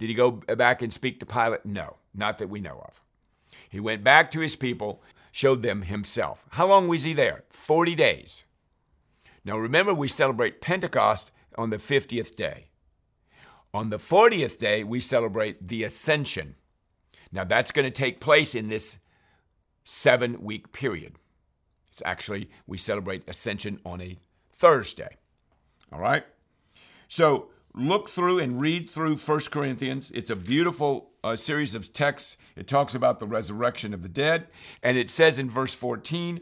Did 0.00 0.08
he 0.08 0.14
go 0.14 0.30
back 0.30 0.80
and 0.80 0.90
speak 0.90 1.20
to 1.20 1.26
Pilate? 1.26 1.66
No, 1.66 1.98
not 2.14 2.38
that 2.38 2.48
we 2.48 2.58
know 2.58 2.82
of. 2.88 3.02
He 3.68 3.78
went 3.78 4.02
back 4.02 4.30
to 4.30 4.40
his 4.40 4.56
people, 4.56 5.02
showed 5.30 5.62
them 5.62 5.82
himself. 5.82 6.46
How 6.52 6.66
long 6.66 6.88
was 6.88 7.02
he 7.02 7.12
there? 7.12 7.44
40 7.50 7.94
days. 7.94 8.44
Now 9.44 9.58
remember, 9.58 9.92
we 9.92 10.08
celebrate 10.08 10.62
Pentecost 10.62 11.32
on 11.58 11.68
the 11.68 11.76
50th 11.76 12.34
day. 12.34 12.70
On 13.74 13.90
the 13.90 13.98
40th 13.98 14.58
day, 14.58 14.82
we 14.84 15.00
celebrate 15.00 15.68
the 15.68 15.84
ascension. 15.84 16.54
Now, 17.30 17.44
that's 17.44 17.70
going 17.70 17.84
to 17.84 17.90
take 17.90 18.20
place 18.20 18.54
in 18.54 18.70
this 18.70 18.98
seven 19.84 20.42
week 20.42 20.72
period. 20.72 21.16
It's 21.88 22.02
actually, 22.06 22.48
we 22.66 22.78
celebrate 22.78 23.28
ascension 23.28 23.80
on 23.84 24.00
a 24.00 24.16
Thursday. 24.50 25.18
All 25.92 26.00
right? 26.00 26.24
So, 27.06 27.50
look 27.74 28.10
through 28.10 28.38
and 28.38 28.60
read 28.60 28.90
through 28.90 29.16
1 29.16 29.40
Corinthians. 29.50 30.10
It's 30.12 30.30
a 30.30 30.36
beautiful 30.36 31.10
uh, 31.22 31.36
series 31.36 31.74
of 31.74 31.92
texts. 31.92 32.36
It 32.56 32.66
talks 32.66 32.94
about 32.94 33.18
the 33.18 33.26
resurrection 33.26 33.94
of 33.94 34.02
the 34.02 34.08
dead. 34.08 34.48
And 34.82 34.96
it 34.96 35.10
says 35.10 35.38
in 35.38 35.50
verse 35.50 35.74
14 35.74 36.40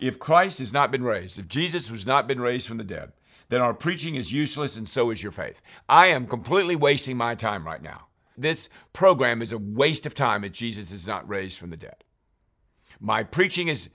if 0.00 0.18
Christ 0.18 0.60
has 0.60 0.72
not 0.72 0.90
been 0.90 1.04
raised, 1.04 1.38
if 1.38 1.46
Jesus 1.46 1.88
has 1.88 2.06
not 2.06 2.26
been 2.26 2.40
raised 2.40 2.66
from 2.66 2.78
the 2.78 2.84
dead, 2.84 3.12
then 3.50 3.60
our 3.60 3.74
preaching 3.74 4.14
is 4.14 4.32
useless 4.32 4.76
and 4.76 4.88
so 4.88 5.10
is 5.10 5.22
your 5.22 5.32
faith. 5.32 5.60
I 5.88 6.06
am 6.06 6.26
completely 6.26 6.74
wasting 6.74 7.16
my 7.16 7.34
time 7.34 7.66
right 7.66 7.82
now. 7.82 8.06
This 8.36 8.70
program 8.94 9.42
is 9.42 9.52
a 9.52 9.58
waste 9.58 10.06
of 10.06 10.14
time 10.14 10.44
if 10.44 10.52
Jesus 10.52 10.90
is 10.90 11.06
not 11.06 11.28
raised 11.28 11.58
from 11.58 11.68
the 11.68 11.76
dead. 11.76 12.04
My 12.98 13.22
preaching 13.22 13.68
is 13.68 13.90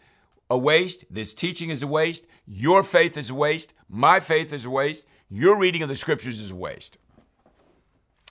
a 0.50 0.58
waste. 0.58 1.06
This 1.10 1.34
teaching 1.34 1.72
is 1.72 1.82
a 1.82 1.88
waste. 1.88 2.28
Your 2.46 2.84
faith 2.84 3.18
is 3.18 3.32
a 3.32 3.36
waste. 3.36 3.74
My 3.90 4.20
faith 4.20 4.54
is 4.54 4.66
a 4.66 4.70
waste. 4.70 5.08
Your 5.30 5.58
reading 5.58 5.82
of 5.82 5.90
the 5.90 5.96
scriptures 5.96 6.40
is 6.40 6.52
a 6.52 6.56
waste. 6.56 6.98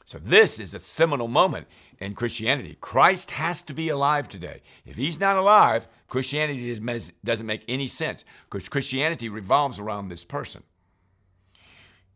So, 0.07 0.19
this 0.19 0.61
is 0.61 0.75
a 0.75 0.79
seminal 0.79 1.29
moment 1.29 1.67
in 1.99 2.15
Christianity. 2.15 2.77
Christ 2.81 3.33
has 3.33 3.63
to 3.63 3.75
be 3.75 3.89
alive 3.89 4.29
today. 4.29 4.61
If 4.85 4.97
he's 4.97 5.19
not 5.19 5.37
alive, 5.37 5.89
Christianity 6.09 6.79
doesn't 7.25 7.47
make 7.47 7.65
any 7.67 7.87
sense 7.87 8.25
because 8.45 8.69
Christianity 8.69 9.29
revolves 9.29 9.81
around 9.81 10.09
this 10.09 10.25
person. 10.25 10.63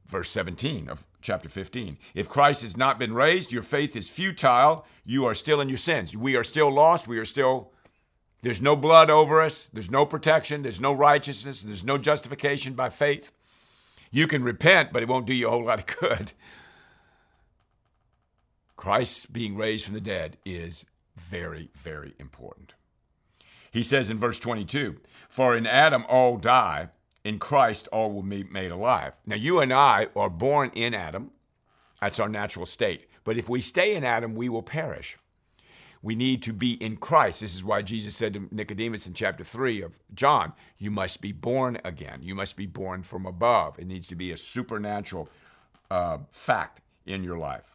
Verse 0.07 0.31
17 0.31 0.89
of 0.89 1.07
chapter 1.21 1.49
15. 1.49 1.99
If 2.15 2.29
Christ 2.29 2.63
has 2.63 2.77
not 2.77 2.99
been 2.99 3.15
raised, 3.15 3.53
your 3.53 3.63
faith 3.63 3.97
is 3.97 4.09
futile. 4.09 4.87
You 5.05 5.25
are 5.27 5.35
still 5.35 5.61
in 5.61 5.69
your 5.69 5.79
sins. 5.79 6.17
We 6.17 6.37
are 6.37 6.45
still 6.45 6.71
lost. 6.71 7.09
We 7.09 7.19
are 7.19 7.25
still, 7.25 7.73
there's 8.43 8.63
no 8.63 8.77
blood 8.77 9.11
over 9.11 9.43
us. 9.43 9.67
There's 9.73 9.91
no 9.91 10.07
protection. 10.07 10.63
There's 10.63 10.81
no 10.81 10.93
righteousness. 10.93 11.63
There's 11.63 11.85
no 11.85 11.99
justification 11.99 12.75
by 12.75 12.91
faith. 12.91 13.33
You 14.11 14.27
can 14.27 14.43
repent, 14.43 14.93
but 14.93 15.03
it 15.03 15.09
won't 15.09 15.27
do 15.27 15.35
you 15.35 15.49
a 15.49 15.50
whole 15.50 15.65
lot 15.65 15.81
of 15.81 15.87
good. 16.00 16.33
Christ 18.77 19.33
being 19.33 19.57
raised 19.57 19.85
from 19.85 19.95
the 19.95 20.00
dead 20.00 20.38
is 20.45 20.87
very, 21.17 21.71
very 21.75 22.15
important. 22.19 22.75
He 23.71 23.83
says 23.83 24.09
in 24.09 24.19
verse 24.19 24.38
22 24.38 24.97
For 25.29 25.57
in 25.57 25.67
Adam 25.67 26.07
all 26.09 26.37
die, 26.37 26.88
in 27.25 27.38
Christ 27.38 27.88
all 27.93 28.12
will 28.12 28.23
be 28.23 28.45
made 28.45 28.71
alive. 28.71 29.17
Now, 29.27 29.37
you 29.37 29.61
and 29.61 29.73
I 29.73 30.07
are 30.17 30.31
born 30.31 30.71
in 30.75 30.95
Adam. 30.95 31.33
That's 32.00 32.21
our 32.21 32.29
natural 32.29 32.67
state. 32.67 33.09
But 33.25 33.37
if 33.37 33.49
we 33.49 33.61
stay 33.61 33.95
in 33.95 34.05
Adam, 34.05 34.35
we 34.35 34.49
will 34.49 34.62
perish. 34.62 35.19
We 36.02 36.14
need 36.14 36.43
to 36.45 36.52
be 36.52 36.75
in 36.75 36.97
Christ. 36.97 37.40
This 37.40 37.55
is 37.55 37.64
why 37.64 37.83
Jesus 37.83 38.17
said 38.17 38.35
to 38.35 38.49
Nicodemus 38.50 39.07
in 39.07 39.14
chapter 39.14 39.43
3 39.43 39.83
of 39.83 39.99
John, 40.14 40.52
You 40.78 40.90
must 40.90 41.21
be 41.21 41.33
born 41.33 41.78
again. 41.85 42.21
You 42.23 42.35
must 42.35 42.57
be 42.57 42.67
born 42.67 43.02
from 43.02 43.26
above. 43.26 43.78
It 43.78 43.87
needs 43.87 44.07
to 44.09 44.14
be 44.14 44.31
a 44.31 44.37
supernatural 44.37 45.28
uh, 45.90 46.19
fact 46.31 46.83
in 47.07 47.25
your 47.25 47.38
life. 47.38 47.75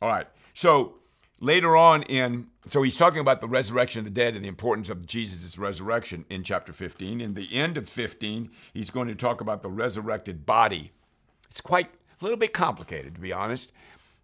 All 0.00 0.08
right. 0.08 0.26
So 0.54 0.96
later 1.40 1.76
on 1.76 2.02
in, 2.04 2.48
so 2.66 2.82
he's 2.82 2.96
talking 2.96 3.20
about 3.20 3.40
the 3.40 3.48
resurrection 3.48 4.00
of 4.00 4.04
the 4.04 4.10
dead 4.10 4.34
and 4.34 4.44
the 4.44 4.48
importance 4.48 4.90
of 4.90 5.06
Jesus' 5.06 5.58
resurrection 5.58 6.24
in 6.28 6.42
chapter 6.42 6.72
15. 6.72 7.20
In 7.20 7.34
the 7.34 7.48
end 7.52 7.76
of 7.76 7.88
15, 7.88 8.50
he's 8.74 8.90
going 8.90 9.08
to 9.08 9.14
talk 9.14 9.40
about 9.40 9.62
the 9.62 9.70
resurrected 9.70 10.44
body. 10.44 10.92
It's 11.50 11.60
quite 11.60 11.90
a 12.20 12.24
little 12.24 12.38
bit 12.38 12.52
complicated, 12.52 13.14
to 13.14 13.20
be 13.20 13.32
honest, 13.32 13.72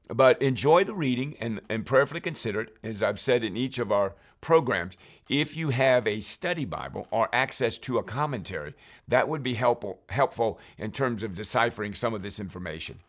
but 0.08 0.40
enjoy 0.40 0.84
the 0.84 0.94
reading 0.94 1.36
and, 1.40 1.60
and 1.68 1.84
prayerfully 1.84 2.20
consider 2.20 2.62
it. 2.62 2.76
As 2.82 3.02
I've 3.02 3.20
said 3.20 3.44
in 3.44 3.56
each 3.56 3.78
of 3.78 3.92
our 3.92 4.14
programs, 4.40 4.96
if 5.28 5.56
you 5.56 5.70
have 5.70 6.06
a 6.06 6.20
study 6.20 6.64
Bible 6.64 7.06
or 7.10 7.28
access 7.32 7.76
to 7.78 7.98
a 7.98 8.02
commentary, 8.02 8.74
that 9.06 9.28
would 9.28 9.42
be 9.42 9.54
helpful, 9.54 10.00
helpful 10.08 10.58
in 10.78 10.90
terms 10.90 11.22
of 11.22 11.34
deciphering 11.34 11.94
some 11.94 12.14
of 12.14 12.22
this 12.22 12.40
information. 12.40 13.00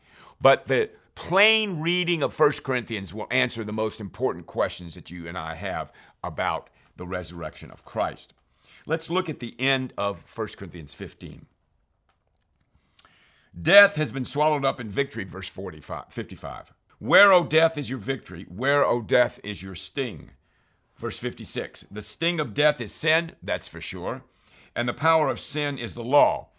But 0.41 0.65
the 0.65 0.89
plain 1.15 1.79
reading 1.79 2.23
of 2.23 2.37
1 2.37 2.51
Corinthians 2.63 3.13
will 3.13 3.27
answer 3.29 3.63
the 3.63 3.73
most 3.73 3.99
important 3.99 4.45
questions 4.45 4.95
that 4.95 5.11
you 5.11 5.27
and 5.27 5.37
I 5.37 5.55
have 5.55 5.91
about 6.23 6.69
the 6.95 7.07
resurrection 7.07 7.71
of 7.71 7.85
Christ. 7.85 8.33
Let's 8.85 9.09
look 9.09 9.29
at 9.29 9.39
the 9.39 9.53
end 9.59 9.93
of 9.97 10.23
1 10.35 10.47
Corinthians 10.57 10.93
15. 10.93 11.45
Death 13.59 13.95
has 13.95 14.11
been 14.11 14.25
swallowed 14.25 14.63
up 14.63 14.79
in 14.79 14.89
victory, 14.89 15.23
verse 15.23 15.49
45, 15.49 16.05
55. 16.09 16.73
Where, 16.99 17.31
O 17.31 17.45
death, 17.45 17.77
is 17.77 17.89
your 17.89 17.99
victory? 17.99 18.45
Where, 18.49 18.85
O 18.85 19.01
death, 19.01 19.39
is 19.43 19.63
your 19.63 19.75
sting? 19.75 20.31
Verse 20.97 21.17
56. 21.17 21.85
The 21.89 22.01
sting 22.01 22.39
of 22.41 22.53
death 22.53 22.81
is 22.81 22.93
sin, 22.93 23.31
that's 23.41 23.69
for 23.69 23.79
sure, 23.79 24.23
and 24.75 24.87
the 24.87 24.93
power 24.93 25.29
of 25.29 25.39
sin 25.39 25.77
is 25.77 25.93
the 25.93 26.03
law. 26.03 26.49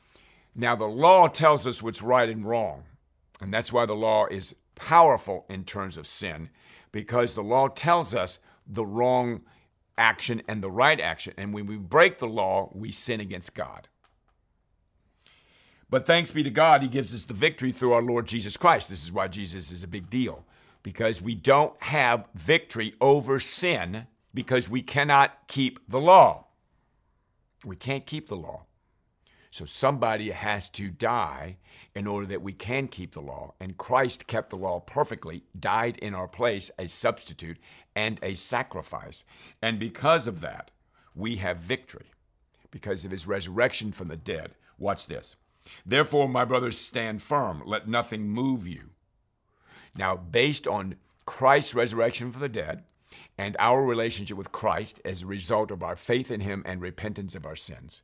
Now, 0.55 0.75
the 0.75 0.87
law 0.87 1.29
tells 1.29 1.67
us 1.67 1.83
what's 1.83 2.03
right 2.03 2.29
and 2.29 2.45
wrong. 2.45 2.85
And 3.41 3.53
that's 3.53 3.73
why 3.73 3.87
the 3.87 3.95
law 3.95 4.27
is 4.27 4.55
powerful 4.75 5.45
in 5.49 5.65
terms 5.65 5.97
of 5.97 6.07
sin, 6.07 6.51
because 6.91 7.35
the 7.35 7.43
law 7.43 7.69
tells 7.69 8.15
us 8.15 8.39
the 8.67 8.85
wrong 8.85 9.43
action 9.97 10.43
and 10.49 10.63
the 10.63 10.71
right 10.71 11.01
action. 11.01 11.35
And 11.37 11.53
when 11.53 11.67
we 11.67 11.77
break 11.77 12.19
the 12.19 12.27
law, 12.29 12.71
we 12.75 12.93
sin 12.93 13.21
against 13.21 13.55
God. 13.55 13.89
But 15.91 16.07
thanks 16.07 16.31
be 16.31 16.45
to 16.45 16.51
God, 16.51 16.83
He 16.83 16.89
gives 16.89 17.15
us 17.15 17.25
the 17.25 17.35
victory 17.35 17.73
through 17.73 17.93
our 17.93 18.03
Lord 18.03 18.27
Jesus 18.27 18.57
Christ. 18.57 18.89
This 18.89 19.03
is 19.03 19.13
why 19.13 19.29
Jesus 19.29 19.73
is 19.73 19.83
a 19.83 19.89
big 19.89 20.09
deal, 20.09 20.47
because 20.83 21.21
we 21.21 21.35
don't 21.35 21.75
have 21.83 22.27
victory 22.35 22.95
over 23.01 23.41
sin 23.41 24.07
because 24.33 24.69
we 24.69 24.83
cannot 24.83 25.49
keep 25.49 25.81
the 25.89 26.01
law. 26.01 26.47
We 27.65 27.77
can't 27.77 28.07
keep 28.07 28.29
the 28.29 28.37
law. 28.37 28.67
So 29.51 29.65
somebody 29.65 30.31
has 30.31 30.69
to 30.71 30.91
die 30.91 31.57
in 31.95 32.07
order 32.07 32.27
that 32.27 32.43
we 32.43 32.53
can 32.53 32.87
keep 32.87 33.13
the 33.13 33.21
law. 33.21 33.55
And 33.59 33.77
Christ 33.77 34.29
kept 34.29 34.51
the 34.51 34.57
law 34.57 34.79
perfectly, 34.79 35.43
died 35.59 35.99
in 35.99 36.15
our 36.15 36.29
place, 36.29 36.71
a 36.79 36.87
substitute 36.87 37.59
and 37.97 38.21
a 38.23 38.37
sacrifice. 38.37 39.25
And 39.61 39.81
because 39.81 40.29
of 40.29 40.41
that, 40.41 40.71
we 41.17 41.37
have 41.37 41.59
victory 41.59 42.13
because 42.71 43.05
of 43.05 43.11
his 43.11 43.27
resurrection 43.27 43.91
from 43.91 44.07
the 44.07 44.17
dead. 44.17 44.55
Watch 44.79 45.09
this. 45.09 45.35
Therefore, 45.85 46.29
my 46.29 46.45
brothers, 46.45 46.79
stand 46.79 47.23
firm. 47.23 47.63
Let 47.67 47.89
nothing 47.89 48.29
move 48.29 48.67
you. 48.67 48.91
Now, 49.97 50.17
based 50.17 50.67
on 50.67 50.97
Christ's 51.27 51.75
resurrection 51.75 52.31
from 52.31 52.41
the 52.41 52.49
dead 52.49 52.85
and 53.37 53.57
our 53.59 53.85
relationship 53.85 54.37
with 54.37 54.53
Christ 54.53 55.01
as 55.05 55.23
a 55.23 55.27
result 55.27 55.71
of 55.71 55.83
our 55.83 55.97
faith 55.97 56.31
in 56.31 56.41
him 56.41 56.63
and 56.67 56.81
repentance 56.81 57.35
of 57.35 57.47
our 57.47 57.57
sins, 57.57 58.03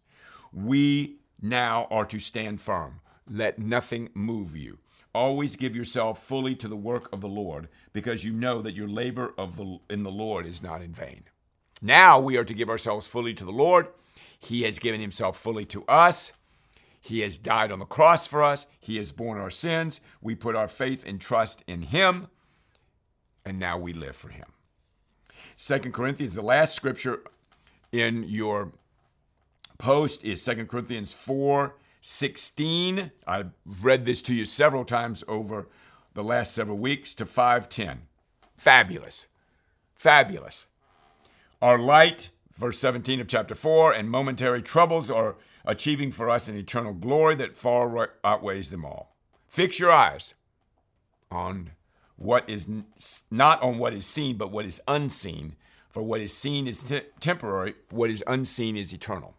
we 0.53 1.19
now 1.41 1.87
are 1.91 2.07
to 2.07 2.19
stand 2.19 2.61
firm. 2.61 3.01
Let 3.29 3.59
nothing 3.59 4.11
move 4.15 4.57
you. 4.57 4.79
Always 5.15 5.57
give 5.57 5.75
yourself 5.75 6.23
fully 6.23 6.55
to 6.57 6.69
the 6.69 6.77
work 6.77 7.13
of 7.13 7.21
the 7.21 7.29
Lord, 7.29 7.69
because 7.93 8.25
you 8.25 8.33
know 8.33 8.61
that 8.63 8.75
your 8.75 8.89
labor 8.89 9.33
of 9.39 9.57
the, 9.57 9.79
in 9.89 10.03
the 10.03 10.11
Lord 10.11 10.45
is 10.45 10.63
not 10.63 10.83
in 10.83 10.93
vain. 10.93 11.25
Now 11.81 12.21
we 12.21 12.37
are 12.37 12.45
to 12.45 12.55
give 12.55 12.69
ourselves 12.69 13.07
fully 13.07 13.33
to 13.35 13.45
the 13.45 13.51
Lord. 13.51 13.89
He 14.39 14.63
has 14.63 14.79
given 14.79 15.01
himself 15.01 15.39
fully 15.39 15.65
to 15.67 15.85
us. 15.87 16.33
He 17.07 17.21
has 17.21 17.39
died 17.39 17.71
on 17.71 17.79
the 17.79 17.85
cross 17.85 18.27
for 18.27 18.43
us. 18.43 18.67
He 18.81 18.97
has 18.97 19.13
borne 19.13 19.39
our 19.39 19.51
sins. 19.51 20.01
We 20.21 20.35
put 20.35 20.57
our 20.57 20.67
faith 20.67 21.07
and 21.07 21.21
trust 21.21 21.63
in 21.69 21.83
him, 21.83 22.27
and 23.45 23.61
now 23.61 23.79
we 23.79 23.93
live 23.93 24.17
for 24.17 24.31
him. 24.31 24.47
Second 25.55 25.93
Corinthians, 25.93 26.35
the 26.35 26.43
last 26.43 26.75
scripture 26.75 27.23
in 27.93 28.25
your 28.25 28.73
post 29.79 30.25
is 30.25 30.43
Second 30.43 30.69
Corinthians 30.69 31.13
4 31.13 31.77
16. 32.01 33.13
I've 33.25 33.51
read 33.81 34.05
this 34.05 34.21
to 34.23 34.35
you 34.35 34.45
several 34.45 34.85
times 34.85 35.23
over 35.29 35.69
the 36.15 36.25
last 36.25 36.55
several 36.55 36.77
weeks 36.77 37.15
to 37.15 37.27
510. 37.27 38.03
Fabulous. 38.57 39.29
Fabulous. 39.95 40.67
Our 41.63 41.79
light, 41.79 42.31
verse 42.53 42.81
17 42.81 43.21
of 43.21 43.29
chapter 43.29 43.55
4, 43.55 43.93
and 43.93 44.11
momentary 44.11 44.63
troubles 44.63 45.09
are 45.09 45.37
achieving 45.67 46.13
for 46.13 46.31
us 46.31 46.49
an 46.49 46.57
eternal 46.57 46.93
glory 46.93 47.35
that 47.37 47.57
far 47.57 48.13
outweighs 48.25 48.71
them 48.71 48.85
all. 48.85 49.17
Fix 49.49 49.81
your 49.81 49.91
eyes 49.91 50.35
on 51.31 51.71
what 52.17 52.49
is 52.49 52.69
not 53.31 53.63
on 53.63 53.79
what 53.79 53.93
is 53.93 54.07
seen, 54.07 54.37
but 54.37 54.51
what 54.51 54.65
is 54.65 54.81
unseen. 54.89 55.57
For 55.91 56.03
what 56.03 56.21
is 56.21 56.33
seen 56.33 56.67
is 56.69 56.83
te- 56.83 57.03
temporary, 57.21 57.75
what 57.91 58.11
is 58.11 58.23
unseen 58.27 58.77
is 58.77 58.93
eternal. 58.93 59.35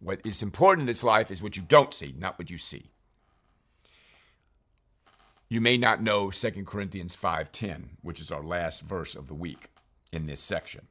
What 0.00 0.20
is 0.24 0.42
important 0.42 0.82
in 0.82 0.86
this 0.86 1.04
life 1.04 1.30
is 1.30 1.42
what 1.42 1.56
you 1.56 1.62
don't 1.62 1.94
see, 1.94 2.14
not 2.18 2.38
what 2.38 2.50
you 2.50 2.58
see. 2.58 2.90
You 5.48 5.60
may 5.60 5.76
not 5.76 6.02
know 6.02 6.30
2 6.30 6.64
Corinthians 6.64 7.14
5:10, 7.14 7.98
which 8.02 8.20
is 8.20 8.32
our 8.32 8.42
last 8.42 8.82
verse 8.82 9.14
of 9.14 9.28
the 9.28 9.34
week 9.34 9.68
in 10.10 10.26
this 10.26 10.40
section. 10.40 10.88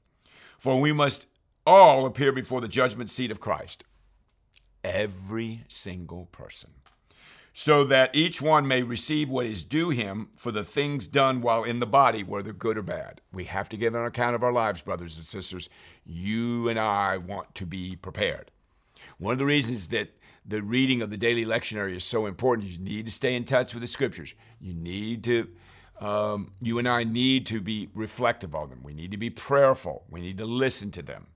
For 0.58 0.80
we 0.80 0.94
must 0.94 1.28
all 1.66 2.06
appear 2.06 2.32
before 2.32 2.62
the 2.62 2.68
judgment 2.68 3.10
seat 3.10 3.32
of 3.32 3.40
Christ. 3.40 3.84
Every 4.84 5.64
single 5.68 6.26
person. 6.28 6.72
so 7.54 7.84
that 7.84 8.16
each 8.16 8.42
one 8.42 8.66
may 8.68 8.82
receive 8.82 9.30
what 9.30 9.46
is 9.46 9.64
due 9.64 9.90
him 9.90 10.30
for 10.38 10.52
the 10.52 10.64
things 10.64 11.06
done 11.08 11.42
while 11.42 11.64
in 11.64 11.80
the 11.80 11.86
body, 11.86 12.24
whether 12.24 12.54
good 12.54 12.78
or 12.78 12.82
bad. 12.82 13.20
We 13.34 13.44
have 13.46 13.68
to 13.70 13.78
give 13.78 13.94
an 13.94 14.06
account 14.06 14.36
of 14.36 14.44
our 14.44 14.54
lives, 14.54 14.82
brothers 14.82 15.18
and 15.18 15.26
sisters. 15.26 15.70
You 16.06 16.70
and 16.70 16.80
I 16.80 17.18
want 17.18 17.54
to 17.56 17.66
be 17.66 17.96
prepared. 17.98 18.52
One 19.18 19.34
of 19.34 19.40
the 19.40 19.46
reasons 19.46 19.90
that 19.90 20.16
the 20.46 20.62
reading 20.64 21.02
of 21.02 21.10
the 21.10 21.18
daily 21.18 21.46
lectionary 21.46 21.96
is 21.96 22.04
so 22.04 22.26
important 22.26 22.70
you 22.70 22.78
need 22.80 23.06
to 23.06 23.12
stay 23.12 23.36
in 23.36 23.44
touch 23.44 23.74
with 23.74 23.82
the 23.82 23.88
scriptures. 23.88 24.34
You 24.60 24.74
need 24.74 25.24
to, 25.26 25.50
um, 26.00 26.54
you 26.62 26.80
and 26.80 26.88
I 26.88 27.04
need 27.04 27.46
to 27.48 27.62
be 27.62 27.90
reflective 27.94 28.56
of 28.56 28.70
them. 28.70 28.82
We 28.82 28.94
need 28.94 29.12
to 29.12 29.18
be 29.18 29.30
prayerful. 29.30 30.06
We 30.10 30.22
need 30.22 30.38
to 30.38 30.46
listen 30.46 30.90
to 30.92 31.02
them. 31.02 31.28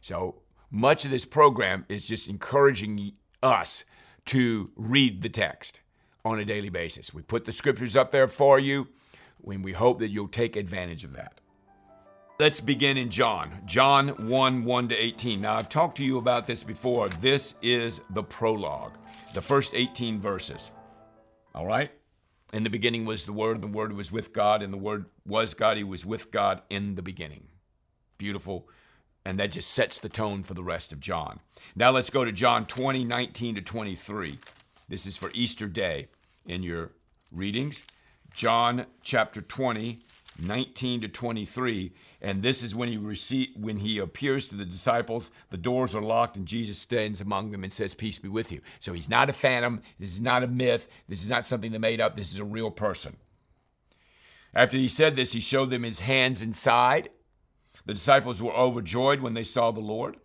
So 0.00 0.42
much 0.74 1.04
of 1.04 1.12
this 1.12 1.24
program 1.24 1.86
is 1.88 2.08
just 2.08 2.28
encouraging 2.28 3.12
us 3.44 3.84
to 4.24 4.72
read 4.74 5.22
the 5.22 5.28
text 5.28 5.80
on 6.24 6.40
a 6.40 6.44
daily 6.44 6.68
basis. 6.68 7.14
We 7.14 7.22
put 7.22 7.44
the 7.44 7.52
scriptures 7.52 7.96
up 7.96 8.10
there 8.10 8.26
for 8.26 8.58
you, 8.58 8.88
and 9.46 9.62
we 9.62 9.72
hope 9.72 10.00
that 10.00 10.08
you'll 10.08 10.26
take 10.26 10.56
advantage 10.56 11.04
of 11.04 11.12
that. 11.12 11.40
Let's 12.40 12.60
begin 12.60 12.96
in 12.96 13.10
John. 13.10 13.60
John 13.64 14.08
1 14.28 14.64
1 14.64 14.88
to 14.88 14.96
18. 14.96 15.40
Now, 15.40 15.54
I've 15.54 15.68
talked 15.68 15.98
to 15.98 16.04
you 16.04 16.18
about 16.18 16.44
this 16.44 16.64
before. 16.64 17.08
This 17.08 17.54
is 17.62 18.00
the 18.10 18.24
prologue, 18.24 18.98
the 19.32 19.42
first 19.42 19.74
18 19.74 20.20
verses. 20.20 20.72
All 21.54 21.66
right? 21.66 21.92
In 22.52 22.64
the 22.64 22.70
beginning 22.70 23.04
was 23.04 23.26
the 23.26 23.32
Word, 23.32 23.62
the 23.62 23.68
Word 23.68 23.92
was 23.92 24.10
with 24.10 24.32
God, 24.32 24.60
and 24.60 24.72
the 24.72 24.78
Word 24.78 25.06
was 25.24 25.54
God. 25.54 25.76
He 25.76 25.84
was 25.84 26.04
with 26.04 26.32
God 26.32 26.62
in 26.68 26.96
the 26.96 27.02
beginning. 27.02 27.46
Beautiful 28.18 28.68
and 29.24 29.38
that 29.38 29.52
just 29.52 29.70
sets 29.70 29.98
the 29.98 30.08
tone 30.08 30.42
for 30.42 30.54
the 30.54 30.62
rest 30.62 30.92
of 30.92 31.00
John. 31.00 31.40
Now 31.74 31.90
let's 31.90 32.10
go 32.10 32.24
to 32.24 32.32
John 32.32 32.66
20, 32.66 33.04
19 33.04 33.54
to 33.56 33.62
23. 33.62 34.38
This 34.88 35.06
is 35.06 35.16
for 35.16 35.30
Easter 35.32 35.66
Day 35.66 36.08
in 36.46 36.62
your 36.62 36.90
readings. 37.32 37.84
John 38.32 38.86
chapter 39.02 39.40
20, 39.40 40.00
19 40.42 41.00
to 41.02 41.08
23. 41.08 41.92
And 42.20 42.42
this 42.42 42.62
is 42.62 42.74
when 42.74 42.88
he 42.88 42.96
receive, 42.96 43.48
when 43.56 43.78
he 43.78 43.98
appears 43.98 44.48
to 44.48 44.56
the 44.56 44.64
disciples, 44.64 45.30
the 45.50 45.56
doors 45.56 45.94
are 45.94 46.02
locked, 46.02 46.36
and 46.36 46.46
Jesus 46.46 46.78
stands 46.78 47.20
among 47.20 47.50
them 47.50 47.64
and 47.64 47.72
says, 47.72 47.94
Peace 47.94 48.18
be 48.18 48.28
with 48.28 48.50
you. 48.50 48.60
So 48.80 48.92
he's 48.92 49.08
not 49.08 49.30
a 49.30 49.32
phantom, 49.32 49.82
this 49.98 50.12
is 50.12 50.20
not 50.20 50.42
a 50.42 50.48
myth, 50.48 50.88
this 51.08 51.22
is 51.22 51.28
not 51.28 51.46
something 51.46 51.72
they 51.72 51.78
made 51.78 52.00
up, 52.00 52.16
this 52.16 52.32
is 52.32 52.38
a 52.38 52.44
real 52.44 52.70
person. 52.70 53.16
After 54.54 54.76
he 54.76 54.88
said 54.88 55.16
this, 55.16 55.32
he 55.32 55.40
showed 55.40 55.70
them 55.70 55.82
his 55.82 56.00
hands 56.00 56.40
and 56.40 56.54
side. 56.54 57.10
The 57.86 57.94
disciples 57.94 58.42
were 58.42 58.52
overjoyed 58.52 59.20
when 59.20 59.34
they 59.34 59.44
saw 59.44 59.70
the 59.70 59.80
Lord. 59.80 60.16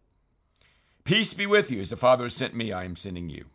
Peace 1.03 1.33
be 1.33 1.45
with 1.45 1.71
you. 1.71 1.81
As 1.81 1.89
the 1.89 1.97
Father 1.97 2.23
has 2.25 2.35
sent 2.35 2.55
me, 2.55 2.71
I 2.71 2.85
am 2.85 2.95
sending 2.95 3.29
you. 3.29 3.45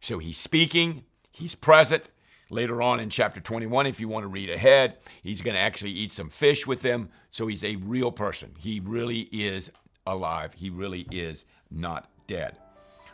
So 0.00 0.18
he's 0.18 0.38
speaking, 0.38 1.04
he's 1.30 1.54
present. 1.54 2.10
Later 2.50 2.82
on 2.82 3.00
in 3.00 3.10
chapter 3.10 3.40
21, 3.40 3.86
if 3.86 3.98
you 3.98 4.06
want 4.06 4.24
to 4.24 4.28
read 4.28 4.50
ahead, 4.50 4.98
he's 5.22 5.40
going 5.40 5.54
to 5.54 5.60
actually 5.60 5.92
eat 5.92 6.12
some 6.12 6.28
fish 6.28 6.66
with 6.66 6.82
them. 6.82 7.08
So 7.30 7.46
he's 7.46 7.64
a 7.64 7.76
real 7.76 8.12
person. 8.12 8.54
He 8.58 8.80
really 8.80 9.28
is 9.32 9.72
alive. 10.06 10.54
He 10.54 10.70
really 10.70 11.06
is 11.10 11.46
not 11.70 12.10
dead. 12.26 12.58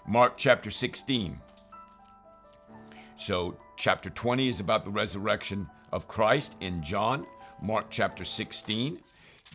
Mark 0.07 0.37
chapter 0.37 0.71
16. 0.71 1.39
So, 3.17 3.57
chapter 3.77 4.09
20 4.09 4.49
is 4.49 4.61
about 4.61 4.85
the 4.85 4.91
resurrection 4.91 5.69
of 5.93 6.09
Christ 6.09 6.57
in 6.61 6.83
John. 6.83 7.27
Mark 7.63 7.87
chapter 7.91 8.25
16 8.25 8.99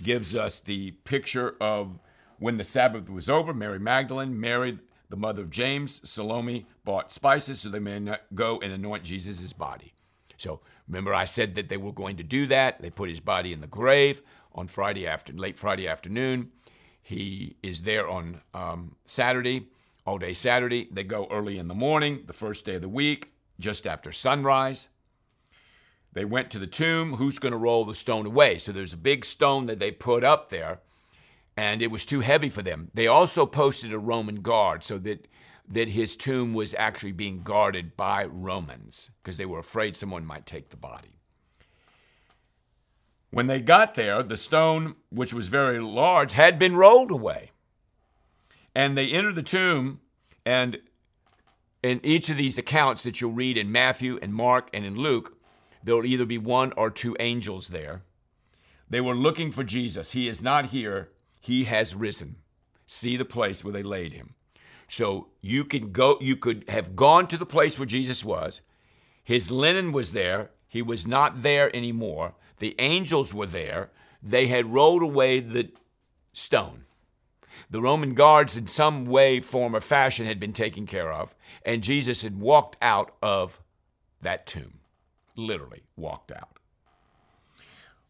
gives 0.02 0.38
us 0.38 0.60
the 0.60 0.92
picture 0.92 1.56
of 1.60 2.00
when 2.40 2.58
the 2.58 2.64
Sabbath 2.64 3.10
was 3.10 3.30
over, 3.30 3.54
Mary 3.54 3.80
Magdalene, 3.80 4.40
Mary, 4.40 4.80
the 5.10 5.16
mother 5.16 5.42
of 5.42 5.50
James, 5.50 6.08
Salome 6.10 6.66
bought 6.84 7.12
spices 7.12 7.62
so 7.62 7.70
they 7.70 7.80
may 7.80 8.18
go 8.34 8.60
and 8.60 8.74
anoint 8.74 9.04
Jesus' 9.04 9.54
body. 9.54 9.94
So 10.38 10.60
remember, 10.88 11.14
I 11.14 11.26
said 11.26 11.56
that 11.56 11.70
they 11.70 11.78
were 11.78 11.94
going 11.94 12.18
to 12.18 12.24
do 12.24 12.46
that. 12.48 12.82
They 12.82 12.90
put 12.90 13.10
his 13.10 13.20
body 13.20 13.54
in 13.54 13.62
the 13.62 13.68
grave 13.68 14.22
on 14.54 14.68
Friday 14.68 15.08
after 15.08 15.32
late 15.34 15.58
Friday 15.58 15.88
afternoon. 15.88 16.52
He 17.02 17.56
is 17.62 17.84
there 17.84 18.10
on 18.10 18.42
um, 18.54 18.96
Saturday, 19.06 19.68
all 20.06 20.18
day 20.18 20.34
Saturday. 20.34 20.88
They 20.92 21.04
go 21.04 21.28
early 21.32 21.58
in 21.58 21.68
the 21.68 21.76
morning, 21.76 22.24
the 22.26 22.34
first 22.34 22.66
day 22.66 22.76
of 22.76 22.82
the 22.82 22.90
week, 22.90 23.34
just 23.60 23.86
after 23.86 24.12
sunrise. 24.12 24.90
They 26.16 26.26
went 26.26 26.50
to 26.52 26.60
the 26.60 26.66
tomb. 26.66 27.16
Who's 27.16 27.40
going 27.40 27.52
to 27.52 27.58
roll 27.58 27.84
the 27.84 27.94
stone 27.94 28.26
away? 28.26 28.58
So 28.58 28.72
there's 28.72 28.94
a 28.94 28.98
big 28.98 29.26
stone 29.26 29.66
that 29.68 29.80
they 29.80 29.92
put 29.92 30.24
up 30.24 30.50
there, 30.50 30.80
and 31.58 31.82
it 31.82 31.92
was 31.92 32.06
too 32.06 32.22
heavy 32.22 32.50
for 32.50 32.62
them. 32.62 32.90
They 32.94 33.06
also 33.06 33.46
posted 33.46 33.94
a 33.94 34.00
Roman 34.00 34.42
guard 34.42 34.84
so 34.84 34.98
that 35.00 35.28
that 35.68 35.90
his 35.90 36.16
tomb 36.16 36.54
was 36.54 36.76
actually 36.78 37.12
being 37.12 37.42
guarded 37.42 37.98
by 37.98 38.24
Romans 38.24 39.10
because 39.22 39.38
they 39.38 39.48
were 39.48 39.60
afraid 39.60 39.96
someone 39.96 40.26
might 40.26 40.46
take 40.46 40.70
the 40.70 40.78
body. 40.78 41.18
When 43.32 43.48
they 43.48 43.60
got 43.60 43.96
there, 43.96 44.22
the 44.22 44.38
stone, 44.38 44.96
which 45.10 45.34
was 45.34 45.48
very 45.48 45.80
large, 45.80 46.34
had 46.34 46.60
been 46.60 46.76
rolled 46.76 47.10
away. 47.10 47.52
And 48.76 48.96
they 48.96 49.08
entered 49.08 49.36
the 49.36 49.44
tomb, 49.44 50.02
and 50.46 50.78
in 51.82 52.00
each 52.04 52.30
of 52.30 52.38
these 52.38 52.60
accounts 52.60 53.02
that 53.04 53.20
you'll 53.20 53.32
read 53.32 53.58
in 53.58 53.72
Matthew 53.72 54.20
and 54.22 54.34
Mark 54.34 54.70
and 54.72 54.86
in 54.86 54.96
Luke, 54.96 55.35
there 55.86 55.96
will 55.96 56.06
either 56.06 56.26
be 56.26 56.40
one 56.40 56.74
or 56.76 56.90
two 56.90 57.16
angels 57.20 57.68
there. 57.70 58.02
They 58.90 59.02
were 59.02 59.16
looking 59.16 59.52
for 59.52 59.64
Jesus. 59.64 60.12
He 60.12 60.28
is 60.28 60.42
not 60.42 60.68
here, 60.68 61.10
he 61.40 61.66
has 61.66 61.96
risen. 61.96 62.38
See 62.88 63.16
the 63.16 63.26
place 63.26 63.64
where 63.64 63.74
they 63.74 63.84
laid 63.84 64.12
him. 64.12 64.34
So 64.88 65.28
you 65.42 65.64
could 65.64 65.94
go 65.94 66.18
you 66.22 66.36
could 66.36 66.66
have 66.70 66.96
gone 66.96 67.28
to 67.28 67.38
the 67.38 67.46
place 67.46 67.80
where 67.80 67.86
Jesus 67.86 68.26
was. 68.26 68.62
His 69.24 69.50
linen 69.50 69.92
was 69.92 70.12
there. 70.12 70.52
He 70.68 70.82
was 70.82 71.08
not 71.08 71.44
there 71.44 71.76
anymore. 71.76 72.34
The 72.58 72.76
angels 72.80 73.34
were 73.34 73.48
there. 73.48 73.90
They 74.22 74.48
had 74.48 74.74
rolled 74.74 75.04
away 75.04 75.40
the 75.40 75.72
stone. 76.34 76.86
The 77.70 77.82
Roman 77.82 78.14
guards, 78.14 78.58
in 78.58 78.68
some 78.68 79.06
way, 79.06 79.40
form, 79.40 79.76
or 79.76 79.82
fashion, 79.82 80.26
had 80.26 80.40
been 80.40 80.54
taken 80.54 80.86
care 80.86 81.12
of, 81.12 81.34
and 81.66 81.82
Jesus 81.82 82.22
had 82.22 82.40
walked 82.40 82.76
out 82.82 83.16
of 83.22 83.62
that 84.22 84.46
tomb 84.46 84.80
literally 85.36 85.84
walked 85.96 86.32
out. 86.32 86.60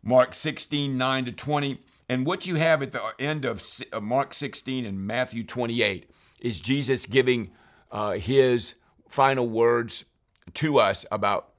Mark 0.03 0.33
16, 0.33 0.97
9 0.97 1.25
to 1.25 1.31
20. 1.31 1.79
And 2.07 2.25
what 2.25 2.45
you 2.45 2.55
have 2.55 2.83
at 2.83 2.91
the 2.91 3.01
end 3.17 3.45
of 3.45 3.63
Mark 4.01 4.33
16 4.33 4.85
and 4.85 5.05
Matthew 5.07 5.43
28 5.43 6.09
is 6.39 6.59
Jesus 6.61 7.07
giving 7.07 7.51
uh, 7.91 8.11
his 8.11 8.75
final 9.07 9.47
words 9.47 10.05
to 10.53 10.79
us 10.79 11.05
about 11.11 11.49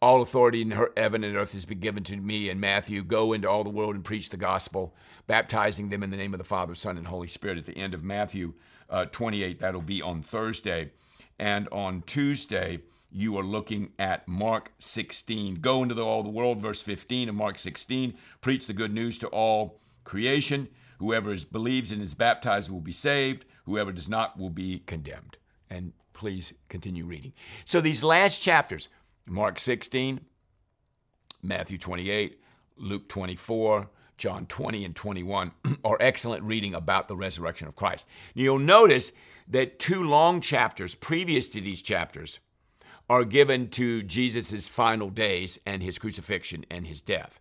all 0.00 0.22
authority 0.22 0.62
in 0.62 0.70
heaven 0.96 1.24
and 1.24 1.36
earth 1.36 1.52
has 1.52 1.66
been 1.66 1.80
given 1.80 2.04
to 2.04 2.16
me. 2.16 2.48
And 2.48 2.60
Matthew, 2.60 3.02
go 3.02 3.32
into 3.32 3.48
all 3.48 3.64
the 3.64 3.70
world 3.70 3.96
and 3.96 4.04
preach 4.04 4.30
the 4.30 4.36
gospel, 4.36 4.94
baptizing 5.26 5.88
them 5.88 6.04
in 6.04 6.10
the 6.10 6.16
name 6.16 6.34
of 6.34 6.38
the 6.38 6.44
Father, 6.44 6.74
Son, 6.74 6.96
and 6.96 7.08
Holy 7.08 7.26
Spirit. 7.26 7.58
At 7.58 7.64
the 7.64 7.76
end 7.76 7.94
of 7.94 8.04
Matthew 8.04 8.54
uh, 8.88 9.06
28, 9.06 9.58
that'll 9.58 9.82
be 9.82 10.00
on 10.00 10.22
Thursday. 10.22 10.92
And 11.38 11.68
on 11.72 12.02
Tuesday, 12.06 12.80
you 13.10 13.38
are 13.38 13.44
looking 13.44 13.92
at 13.98 14.28
Mark 14.28 14.72
16. 14.78 15.56
Go 15.56 15.82
into 15.82 15.94
the, 15.94 16.04
all 16.04 16.22
the 16.22 16.28
world, 16.28 16.60
verse 16.60 16.82
15 16.82 17.28
of 17.28 17.34
Mark 17.34 17.58
16. 17.58 18.14
Preach 18.40 18.66
the 18.66 18.72
good 18.72 18.92
news 18.92 19.18
to 19.18 19.28
all 19.28 19.80
creation. 20.04 20.68
Whoever 20.98 21.32
is, 21.32 21.44
believes 21.44 21.92
and 21.92 22.02
is 22.02 22.14
baptized 22.14 22.70
will 22.70 22.80
be 22.80 22.92
saved. 22.92 23.44
Whoever 23.64 23.92
does 23.92 24.08
not 24.08 24.38
will 24.38 24.50
be 24.50 24.80
condemned. 24.80 25.36
And 25.70 25.92
please 26.12 26.54
continue 26.68 27.06
reading. 27.06 27.32
So 27.64 27.80
these 27.80 28.02
last 28.02 28.42
chapters, 28.42 28.88
Mark 29.26 29.58
16, 29.58 30.20
Matthew 31.42 31.78
28, 31.78 32.40
Luke 32.76 33.08
24, 33.08 33.88
John 34.16 34.46
20 34.46 34.84
and 34.84 34.96
21 34.96 35.52
are 35.84 35.96
excellent 36.00 36.42
reading 36.42 36.74
about 36.74 37.08
the 37.08 37.16
resurrection 37.16 37.68
of 37.68 37.76
Christ. 37.76 38.06
You'll 38.34 38.58
notice 38.58 39.12
that 39.46 39.78
two 39.78 40.02
long 40.02 40.40
chapters 40.40 40.94
previous 40.94 41.48
to 41.50 41.60
these 41.60 41.80
chapters 41.80 42.40
are 43.08 43.24
given 43.24 43.68
to 43.70 44.02
Jesus' 44.02 44.68
final 44.68 45.10
days 45.10 45.58
and 45.64 45.82
his 45.82 45.98
crucifixion 45.98 46.64
and 46.70 46.86
his 46.86 47.00
death. 47.00 47.40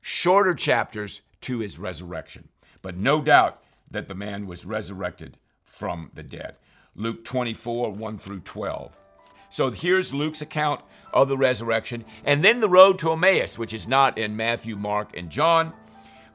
Shorter 0.00 0.54
chapters 0.54 1.20
to 1.42 1.58
his 1.58 1.78
resurrection, 1.78 2.48
but 2.80 2.96
no 2.96 3.20
doubt 3.20 3.62
that 3.90 4.08
the 4.08 4.14
man 4.14 4.46
was 4.46 4.64
resurrected 4.64 5.36
from 5.64 6.10
the 6.14 6.22
dead. 6.22 6.56
Luke 6.94 7.24
24, 7.24 7.92
1 7.92 8.18
through 8.18 8.40
12. 8.40 8.98
So 9.50 9.70
here's 9.70 10.14
Luke's 10.14 10.42
account 10.42 10.80
of 11.12 11.28
the 11.28 11.36
resurrection, 11.36 12.04
and 12.24 12.44
then 12.44 12.60
the 12.60 12.68
road 12.68 12.98
to 13.00 13.12
Emmaus, 13.12 13.58
which 13.58 13.74
is 13.74 13.88
not 13.88 14.16
in 14.16 14.36
Matthew, 14.36 14.76
Mark, 14.76 15.16
and 15.16 15.28
John. 15.28 15.72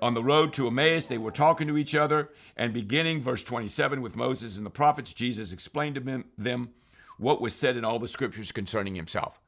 On 0.01 0.13
the 0.13 0.23
road 0.23 0.51
to 0.53 0.67
Emmaus, 0.67 1.07
they 1.07 1.17
were 1.17 1.31
talking 1.31 1.67
to 1.67 1.77
each 1.77 1.95
other, 1.95 2.29
and 2.57 2.73
beginning 2.73 3.21
verse 3.21 3.41
27 3.41 4.01
with 4.01 4.17
Moses 4.17 4.57
and 4.57 4.65
the 4.65 4.71
prophets, 4.71 5.13
Jesus 5.13 5.53
explained 5.53 5.95
to 5.95 6.23
them 6.37 6.69
what 7.17 7.41
was 7.41 7.55
said 7.55 7.77
in 7.77 7.85
all 7.85 7.99
the 7.99 8.07
scriptures 8.07 8.51
concerning 8.51 8.95
himself. 8.95 9.39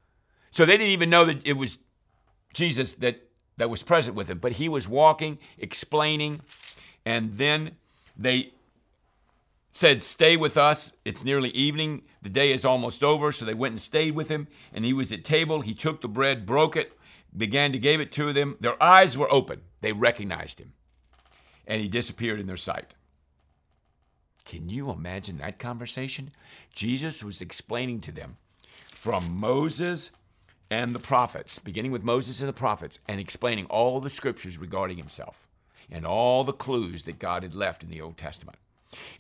So 0.52 0.66
they 0.66 0.78
didn't 0.78 0.92
even 0.92 1.10
know 1.10 1.26
that 1.26 1.46
it 1.48 1.54
was 1.54 1.78
Jesus 2.54 2.94
that, 2.94 3.28
that 3.58 3.70
was 3.70 3.84
present 3.84 4.16
with 4.16 4.30
him, 4.30 4.40
but 4.40 4.54
he 4.54 4.70
was 4.70 4.88
walking, 4.88 5.38
explaining, 5.58 6.42
and 7.06 7.38
then 7.38 7.72
they 8.18 8.54
said, 9.78 10.02
Stay 10.02 10.36
with 10.36 10.58
us. 10.58 10.92
It's 11.06 11.24
nearly 11.24 11.50
evening. 11.50 12.04
The 12.22 12.30
day 12.30 12.52
is 12.52 12.66
almost 12.66 13.04
over. 13.04 13.32
So 13.32 13.46
they 13.46 13.54
went 13.54 13.74
and 13.74 13.80
stayed 13.80 14.16
with 14.16 14.30
him. 14.30 14.48
And 14.74 14.84
he 14.84 14.94
was 14.94 15.12
at 15.12 15.24
table. 15.24 15.62
He 15.62 15.74
took 15.74 16.02
the 16.02 16.08
bread, 16.08 16.46
broke 16.46 16.76
it, 16.76 16.98
began 17.36 17.72
to 17.72 17.80
give 17.80 18.02
it 18.02 18.12
to 18.14 18.34
them. 18.34 18.58
Their 18.60 18.82
eyes 18.82 19.18
were 19.18 19.32
open. 19.32 19.62
They 19.82 19.94
recognized 19.94 20.60
him. 20.60 20.74
And 21.68 21.82
he 21.82 21.88
disappeared 21.88 22.40
in 22.40 22.48
their 22.48 22.58
sight. 22.58 22.96
Can 24.48 24.70
you 24.70 24.90
imagine 24.92 25.40
that 25.40 25.60
conversation? 25.60 26.32
Jesus 26.74 27.22
was 27.22 27.42
explaining 27.42 28.00
to 28.00 28.14
them 28.14 28.38
from 28.88 29.38
Moses 29.38 30.12
and 30.72 30.96
the 30.96 31.00
prophets, 31.00 31.60
beginning 31.60 31.92
with 31.92 32.02
Moses 32.02 32.40
and 32.40 32.48
the 32.48 32.54
prophets, 32.54 32.98
and 33.10 33.20
explaining 33.20 33.66
all 33.66 34.00
the 34.00 34.10
scriptures 34.10 34.58
regarding 34.58 34.96
himself 34.96 35.46
and 35.92 36.06
all 36.06 36.46
the 36.46 36.54
clues 36.54 37.04
that 37.04 37.20
God 37.20 37.44
had 37.44 37.56
left 37.56 37.84
in 37.84 37.90
the 37.90 38.00
Old 38.00 38.16
Testament. 38.16 38.58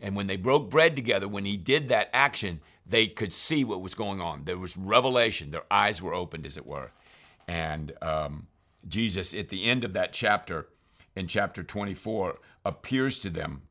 And 0.01 0.15
when 0.15 0.27
they 0.27 0.37
broke 0.37 0.69
bread 0.69 0.95
together, 0.95 1.27
when 1.27 1.43
he 1.43 1.57
did 1.57 1.89
that 1.89 2.09
action, 2.13 2.61
they 2.85 3.07
could 3.07 3.33
see 3.33 3.65
what 3.65 3.81
was 3.81 3.95
going 3.95 4.21
on. 4.21 4.45
There 4.45 4.57
was 4.57 4.77
revelation. 4.77 5.51
Their 5.51 5.65
eyes 5.69 6.01
were 6.01 6.13
opened, 6.13 6.45
as 6.45 6.55
it 6.55 6.65
were. 6.65 6.91
And 7.49 7.91
um, 8.01 8.47
Jesus, 8.87 9.33
at 9.33 9.49
the 9.49 9.65
end 9.65 9.83
of 9.83 9.91
that 9.91 10.13
chapter, 10.13 10.69
in 11.17 11.27
chapter 11.27 11.63
24, 11.63 12.39
appears 12.63 13.19
to 13.19 13.29
them 13.29 13.63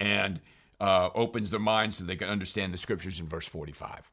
and 0.00 0.40
uh, 0.80 1.10
opens 1.14 1.50
their 1.50 1.60
minds 1.60 1.98
so 1.98 2.04
they 2.04 2.16
can 2.16 2.28
understand 2.28 2.72
the 2.74 2.78
scriptures 2.78 3.20
in 3.20 3.26
verse 3.26 3.46
45. 3.46 4.10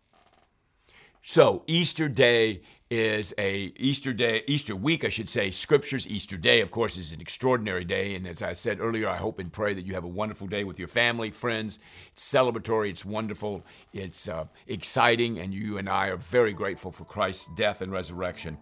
So 1.24 1.64
Easter 1.68 2.08
Day 2.08 2.62
is 2.90 3.34
a 3.38 3.74
Easter 3.78 4.14
day, 4.14 4.44
Easter 4.48 4.76
week, 4.76 5.04
I 5.04 5.10
should 5.10 5.28
say. 5.28 5.52
Scriptures 5.52 6.08
Easter 6.08 6.38
Day, 6.38 6.62
of 6.62 6.72
course, 6.72 6.96
is 6.96 7.12
an 7.12 7.20
extraordinary 7.20 7.84
day, 7.84 8.16
and 8.16 8.26
as 8.26 8.42
I 8.42 8.54
said 8.54 8.80
earlier, 8.80 9.10
I 9.10 9.18
hope 9.18 9.40
and 9.40 9.52
pray 9.52 9.74
that 9.74 9.86
you 9.86 9.94
have 9.94 10.06
a 10.06 10.10
wonderful 10.10 10.48
day 10.48 10.64
with 10.64 10.80
your 10.80 10.88
family, 10.88 11.32
friends. 11.32 11.80
It's 12.14 12.32
celebratory, 12.32 12.90
it's 12.90 13.04
wonderful, 13.04 13.66
it's 13.92 14.30
uh, 14.30 14.46
exciting, 14.68 15.40
and 15.40 15.54
you 15.54 15.78
and 15.78 15.90
I 15.90 16.08
are 16.08 16.18
very 16.18 16.54
grateful 16.54 16.92
for 16.92 17.04
Christ's 17.04 17.48
death 17.56 17.82
and 17.82 17.92
resurrection 17.92 18.58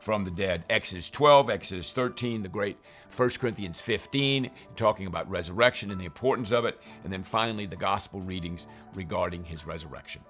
from 0.00 0.24
the 0.24 0.30
dead. 0.30 0.64
Exodus 0.68 1.08
12, 1.10 1.50
Exodus 1.50 1.92
13, 1.92 2.42
the 2.42 2.48
great 2.48 2.78
1 3.14 3.30
Corinthians 3.38 3.80
15, 3.80 4.50
talking 4.74 5.06
about 5.06 5.30
resurrection 5.30 5.90
and 5.90 6.00
the 6.00 6.06
importance 6.06 6.52
of 6.52 6.64
it, 6.64 6.80
and 7.04 7.12
then 7.12 7.22
finally 7.22 7.66
the 7.66 7.76
gospel 7.76 8.20
readings 8.20 8.66
regarding 8.94 9.44
his 9.44 9.66
resurrection. 9.66 10.22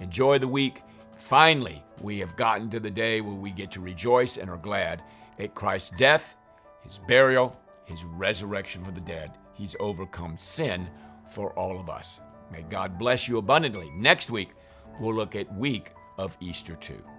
Enjoy 0.00 0.38
the 0.38 0.48
week. 0.48 0.82
Finally, 1.16 1.82
we 2.00 2.18
have 2.18 2.36
gotten 2.36 2.70
to 2.70 2.80
the 2.80 2.90
day 2.90 3.20
where 3.20 3.34
we 3.34 3.50
get 3.50 3.70
to 3.72 3.80
rejoice 3.80 4.36
and 4.36 4.48
are 4.48 4.56
glad 4.56 5.02
at 5.38 5.54
Christ's 5.54 5.96
death, 5.96 6.36
his 6.82 6.98
burial, 7.06 7.56
his 7.84 8.04
resurrection 8.04 8.84
from 8.84 8.94
the 8.94 9.00
dead. 9.00 9.32
He's 9.52 9.76
overcome 9.80 10.38
sin 10.38 10.88
for 11.24 11.52
all 11.52 11.78
of 11.78 11.88
us. 11.88 12.20
May 12.50 12.62
God 12.62 12.98
bless 12.98 13.28
you 13.28 13.38
abundantly. 13.38 13.90
Next 13.96 14.30
week, 14.30 14.50
we'll 15.00 15.14
look 15.14 15.36
at 15.36 15.52
week 15.56 15.92
of 16.18 16.36
Easter 16.40 16.74
2. 16.76 17.11